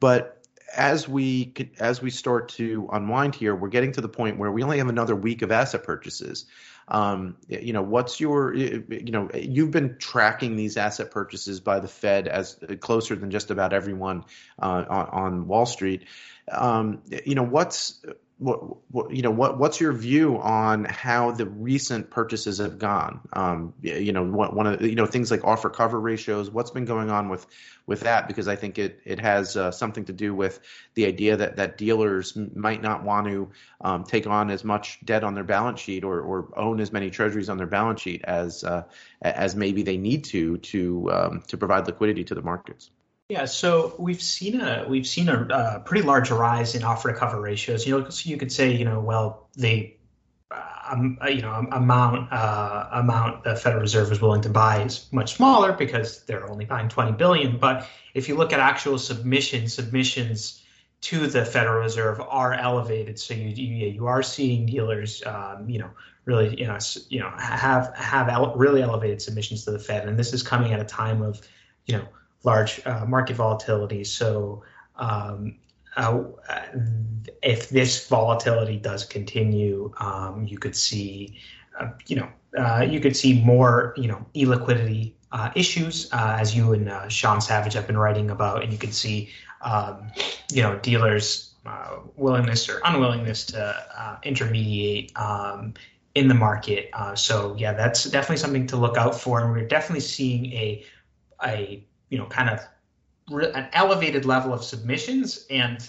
But 0.00 0.43
as 0.76 1.08
we 1.08 1.52
as 1.78 2.02
we 2.02 2.10
start 2.10 2.48
to 2.50 2.88
unwind 2.92 3.34
here, 3.34 3.54
we're 3.54 3.68
getting 3.68 3.92
to 3.92 4.00
the 4.00 4.08
point 4.08 4.38
where 4.38 4.50
we 4.50 4.62
only 4.62 4.78
have 4.78 4.88
another 4.88 5.14
week 5.14 5.42
of 5.42 5.50
asset 5.50 5.84
purchases. 5.84 6.46
Um, 6.88 7.36
you 7.48 7.72
know, 7.72 7.82
what's 7.82 8.20
your, 8.20 8.54
you 8.54 9.10
know, 9.10 9.30
you've 9.34 9.70
been 9.70 9.96
tracking 9.98 10.56
these 10.56 10.76
asset 10.76 11.10
purchases 11.10 11.60
by 11.60 11.80
the 11.80 11.88
Fed 11.88 12.28
as 12.28 12.58
closer 12.80 13.16
than 13.16 13.30
just 13.30 13.50
about 13.50 13.72
everyone 13.72 14.24
uh, 14.60 14.84
on, 14.88 15.06
on, 15.06 15.46
Wall 15.46 15.64
Street. 15.64 16.04
Um, 16.52 17.02
you 17.24 17.34
know, 17.34 17.42
what's 17.42 18.04
what, 18.38 18.90
what, 18.90 19.14
you 19.14 19.22
know 19.22 19.30
what 19.30 19.58
what's 19.58 19.80
your 19.80 19.92
view 19.92 20.38
on 20.38 20.84
how 20.84 21.30
the 21.30 21.46
recent 21.46 22.10
purchases 22.10 22.58
have 22.58 22.78
gone? 22.78 23.20
Um, 23.32 23.74
you 23.80 24.12
know 24.12 24.24
one 24.24 24.66
of 24.66 24.82
you 24.82 24.96
know 24.96 25.06
things 25.06 25.30
like 25.30 25.44
offer 25.44 25.70
cover 25.70 26.00
ratios 26.00 26.50
what's 26.50 26.72
been 26.72 26.84
going 26.84 27.10
on 27.10 27.28
with 27.28 27.46
with 27.86 28.00
that? 28.00 28.26
Because 28.26 28.48
I 28.48 28.56
think 28.56 28.78
it 28.78 29.00
it 29.04 29.20
has 29.20 29.56
uh, 29.56 29.70
something 29.70 30.06
to 30.06 30.12
do 30.12 30.34
with 30.34 30.58
the 30.94 31.06
idea 31.06 31.36
that 31.36 31.56
that 31.56 31.78
dealers 31.78 32.36
might 32.36 32.82
not 32.82 33.04
want 33.04 33.28
to 33.28 33.50
um, 33.80 34.04
take 34.04 34.26
on 34.26 34.50
as 34.50 34.64
much 34.64 34.98
debt 35.04 35.22
on 35.22 35.34
their 35.34 35.44
balance 35.44 35.80
sheet 35.80 36.02
or 36.02 36.20
or 36.20 36.48
own 36.56 36.80
as 36.80 36.92
many 36.92 37.10
treasuries 37.10 37.48
on 37.48 37.56
their 37.56 37.68
balance 37.68 38.00
sheet 38.00 38.22
as 38.24 38.64
uh, 38.64 38.82
as 39.22 39.54
maybe 39.54 39.82
they 39.82 39.96
need 39.96 40.24
to 40.24 40.58
to 40.58 41.10
um, 41.12 41.42
to 41.46 41.56
provide 41.56 41.86
liquidity 41.86 42.24
to 42.24 42.34
the 42.34 42.42
markets 42.42 42.90
yeah, 43.28 43.46
so 43.46 43.94
we've 43.98 44.20
seen 44.20 44.60
a 44.60 44.84
we've 44.86 45.06
seen 45.06 45.28
a, 45.30 45.46
a 45.50 45.82
pretty 45.84 46.06
large 46.06 46.30
rise 46.30 46.74
in 46.74 46.84
offer 46.84 47.10
to 47.10 47.18
cover 47.18 47.40
ratios. 47.40 47.86
You 47.86 47.98
know, 47.98 48.08
so 48.10 48.28
you 48.28 48.36
could 48.36 48.52
say, 48.52 48.70
you 48.76 48.84
know, 48.84 49.00
well, 49.00 49.48
the 49.54 49.96
uh, 50.50 50.62
um, 50.90 51.18
uh, 51.22 51.28
you 51.28 51.40
know 51.40 51.66
amount 51.72 52.30
uh, 52.30 52.88
amount 52.92 53.44
the 53.44 53.56
Federal 53.56 53.80
Reserve 53.80 54.12
is 54.12 54.20
willing 54.20 54.42
to 54.42 54.50
buy 54.50 54.82
is 54.82 55.06
much 55.10 55.36
smaller 55.36 55.72
because 55.72 56.22
they're 56.24 56.48
only 56.50 56.66
buying 56.66 56.90
20 56.90 57.12
billion. 57.12 57.58
But 57.58 57.88
if 58.12 58.28
you 58.28 58.34
look 58.34 58.52
at 58.52 58.60
actual 58.60 58.98
submissions, 58.98 59.72
submissions 59.72 60.62
to 61.02 61.26
the 61.26 61.46
Federal 61.46 61.80
Reserve 61.80 62.20
are 62.20 62.52
elevated. 62.52 63.18
So 63.18 63.32
you 63.32 63.48
you, 63.48 63.86
you 63.86 64.06
are 64.06 64.22
seeing 64.22 64.66
dealers, 64.66 65.22
um, 65.24 65.66
you 65.66 65.78
know, 65.78 65.90
really 66.26 66.60
you 66.60 66.66
know 66.66 66.78
you 67.08 67.20
know 67.20 67.32
have 67.38 67.96
have 67.96 68.28
ele- 68.28 68.54
really 68.54 68.82
elevated 68.82 69.22
submissions 69.22 69.64
to 69.64 69.70
the 69.70 69.78
Fed, 69.78 70.08
and 70.08 70.18
this 70.18 70.34
is 70.34 70.42
coming 70.42 70.74
at 70.74 70.80
a 70.80 70.84
time 70.84 71.22
of 71.22 71.40
you 71.86 71.96
know 71.96 72.06
large 72.44 72.80
uh, 72.86 73.04
market 73.06 73.34
volatility. 73.34 74.04
So 74.04 74.62
um, 74.96 75.56
uh, 75.96 76.24
if 77.42 77.70
this 77.70 78.06
volatility 78.08 78.76
does 78.76 79.04
continue, 79.04 79.92
um, 79.98 80.46
you 80.46 80.58
could 80.58 80.76
see, 80.76 81.38
uh, 81.80 81.88
you 82.06 82.16
know, 82.16 82.28
uh, 82.58 82.82
you 82.88 83.00
could 83.00 83.16
see 83.16 83.42
more, 83.42 83.94
you 83.96 84.08
know, 84.08 84.24
illiquidity 84.34 85.14
uh, 85.32 85.50
issues, 85.56 86.12
uh, 86.12 86.36
as 86.38 86.54
you 86.54 86.72
and 86.72 87.10
Sean 87.10 87.40
Savage 87.40 87.72
have 87.72 87.86
been 87.86 87.98
writing 87.98 88.30
about, 88.30 88.62
and 88.62 88.72
you 88.72 88.78
can 88.78 88.92
see, 88.92 89.30
um, 89.62 90.12
you 90.52 90.62
know, 90.62 90.78
dealers' 90.78 91.54
willingness 92.16 92.68
or 92.68 92.80
unwillingness 92.84 93.46
to 93.46 94.20
intermediate 94.22 95.16
um, 95.18 95.74
in 96.14 96.28
the 96.28 96.34
market. 96.34 96.90
so 97.14 97.56
yeah, 97.58 97.72
that's 97.72 98.04
definitely 98.04 98.36
something 98.36 98.66
to 98.68 98.76
look 98.76 98.96
out 98.96 99.18
for, 99.18 99.40
and 99.40 99.50
we're 99.50 99.66
definitely 99.66 100.00
seeing 100.00 100.52
a 100.52 100.84
a 101.44 101.84
you 102.14 102.20
know, 102.20 102.26
kind 102.26 102.48
of 102.48 102.60
re- 103.28 103.50
an 103.54 103.68
elevated 103.72 104.24
level 104.24 104.54
of 104.54 104.62
submissions. 104.62 105.46
And 105.50 105.86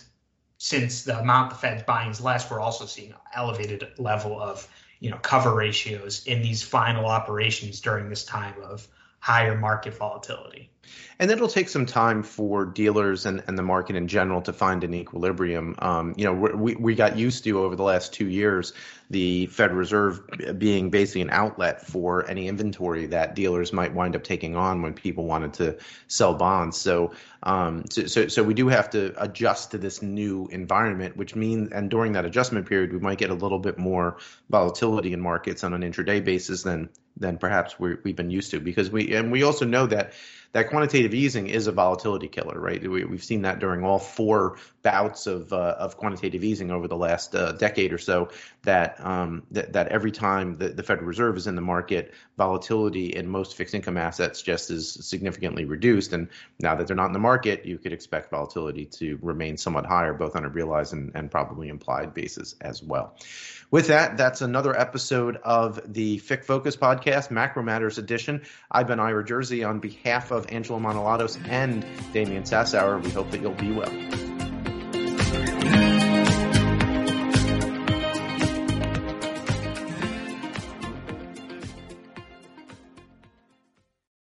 since 0.58 1.04
the 1.04 1.20
amount 1.20 1.52
the 1.52 1.56
Fed's 1.56 1.84
buying 1.84 2.10
is 2.10 2.20
less, 2.20 2.50
we're 2.50 2.60
also 2.60 2.88
seeing 2.88 3.12
an 3.12 3.18
elevated 3.36 3.88
level 4.00 4.42
of, 4.42 4.68
you 5.02 5.12
know, 5.12 5.18
cover 5.18 5.54
ratios 5.54 6.26
in 6.26 6.42
these 6.42 6.64
final 6.64 7.06
operations 7.06 7.80
during 7.80 8.10
this 8.10 8.26
time 8.26 8.56
of 8.64 8.88
higher 9.20 9.56
market 9.56 9.96
volatility. 9.96 10.72
And 11.18 11.32
it'll 11.32 11.48
take 11.48 11.70
some 11.70 11.86
time 11.86 12.24
for 12.24 12.66
dealers 12.66 13.26
and, 13.26 13.44
and 13.48 13.58
the 13.58 13.64
market 13.64 13.96
in 13.96 14.08
general 14.08 14.42
to 14.44 14.54
find 14.54 14.84
an 14.84 14.94
equilibrium. 14.94 15.76
Um, 15.80 16.14
you 16.18 16.26
know, 16.26 16.34
we, 16.34 16.76
we 16.76 16.96
got 16.96 17.18
used 17.18 17.44
to 17.46 17.64
over 17.64 17.76
the 17.76 17.84
last 17.84 18.14
two 18.14 18.28
years 18.28 18.74
the 19.10 19.46
Federal 19.48 19.78
Reserve 19.78 20.22
being 20.58 20.90
basically 20.90 21.22
an 21.22 21.30
outlet 21.30 21.86
for 21.86 22.28
any 22.28 22.48
inventory 22.48 23.06
that 23.08 23.36
dealers 23.36 23.72
might 23.72 23.94
wind 23.94 24.16
up 24.16 24.24
taking 24.24 24.56
on 24.56 24.82
when 24.82 24.94
people 24.94 25.26
wanted 25.26 25.54
to 25.54 25.78
sell 26.08 26.34
bonds. 26.34 26.78
So, 26.78 27.14
um, 27.44 27.86
so, 27.90 28.08
so, 28.08 28.28
so, 28.28 28.44
we 28.44 28.56
do 28.56 28.68
have 28.68 28.90
to 28.92 29.14
adjust 29.22 29.72
to 29.72 29.78
this 29.78 30.02
new 30.02 30.48
environment, 30.52 31.18
which 31.18 31.36
means, 31.36 31.72
and 31.72 31.90
during 31.90 32.14
that 32.14 32.26
adjustment 32.26 32.68
period, 32.68 32.94
we 32.94 33.00
might 33.00 33.20
get 33.20 33.30
a 33.30 33.36
little 33.36 33.60
bit 33.60 33.78
more 33.78 34.18
volatility 34.50 35.14
in 35.14 35.22
markets 35.22 35.64
on 35.64 35.74
an 35.74 35.82
intraday 35.82 36.24
basis 36.24 36.64
than 36.64 36.90
than 37.18 37.38
perhaps 37.38 37.80
we 37.80 37.92
have 37.92 38.16
been 38.16 38.30
used 38.30 38.52
to 38.52 38.60
because 38.60 38.90
we 38.90 39.16
and 39.16 39.32
we 39.32 39.44
also 39.44 39.66
know 39.66 39.86
that 39.86 40.14
that 40.56 40.70
quantitative 40.70 41.14
easing 41.14 41.48
is 41.48 41.68
a 41.68 41.72
volatility 41.74 42.30
killer, 42.30 42.58
right? 42.58 42.82
We, 42.90 43.02
have 43.02 43.24
seen 43.26 43.42
that 43.42 43.60
during 43.60 43.84
all 43.84 44.00
four 44.00 44.56
bouts 44.84 45.28
of 45.28 45.52
uh, 45.52 45.76
of 45.78 45.98
quantitative 45.98 46.46
easing 46.46 46.72
over 46.72 46.88
the 46.88 46.96
last 46.96 47.36
uh, 47.36 47.52
decade 47.52 47.92
or 47.92 47.98
so. 47.98 48.30
That 48.64 48.96
um, 49.06 49.44
that, 49.52 49.74
that 49.74 49.90
every 49.90 50.14
time 50.14 50.56
the, 50.56 50.70
the 50.70 50.82
Federal 50.82 51.08
Reserve 51.08 51.36
is 51.36 51.48
in 51.48 51.56
the 51.56 51.62
market, 51.62 52.14
volatility 52.38 53.08
in 53.08 53.28
most 53.28 53.58
fixed 53.58 53.76
income 53.76 53.98
assets 53.98 54.42
just 54.42 54.72
is 54.72 54.94
significantly 54.94 55.66
reduced. 55.66 56.14
And 56.14 56.30
now 56.62 56.74
that 56.76 56.88
they're 56.88 56.96
not 56.96 57.08
in 57.08 57.14
the 57.14 57.20
market, 57.20 57.66
you 57.66 57.78
could 57.78 57.92
expect 57.92 58.32
volatility 58.32 58.86
to 58.86 59.20
remain 59.22 59.58
somewhat 59.58 59.86
higher, 59.86 60.14
both 60.14 60.38
on 60.38 60.46
a 60.46 60.50
realized 60.50 60.94
and, 60.94 61.12
and 61.16 61.30
probably 61.30 61.68
implied 61.68 62.14
basis 62.14 62.56
as 62.62 62.82
well. 62.82 63.18
With 63.72 63.88
that, 63.88 64.18
that's 64.18 64.42
another 64.42 64.78
episode 64.80 65.38
of 65.44 65.82
the 65.92 66.20
FIC 66.20 66.46
Focus 66.46 66.76
podcast, 66.76 67.32
Macro 67.32 67.64
Matters 67.64 67.98
edition. 67.98 68.44
I've 68.72 68.88
been 68.88 69.00
Ira 69.00 69.26
Jersey 69.26 69.64
on 69.64 69.80
behalf 69.80 70.32
of 70.32 70.46
Angelo 70.50 70.80
Manolatos 70.80 71.38
and 71.50 71.86
Damian 72.14 72.44
Sassower. 72.44 73.04
We 73.04 73.10
hope 73.10 73.32
that 73.32 73.42
you'll 73.42 73.54
be 73.54 73.72
well. 73.72 74.35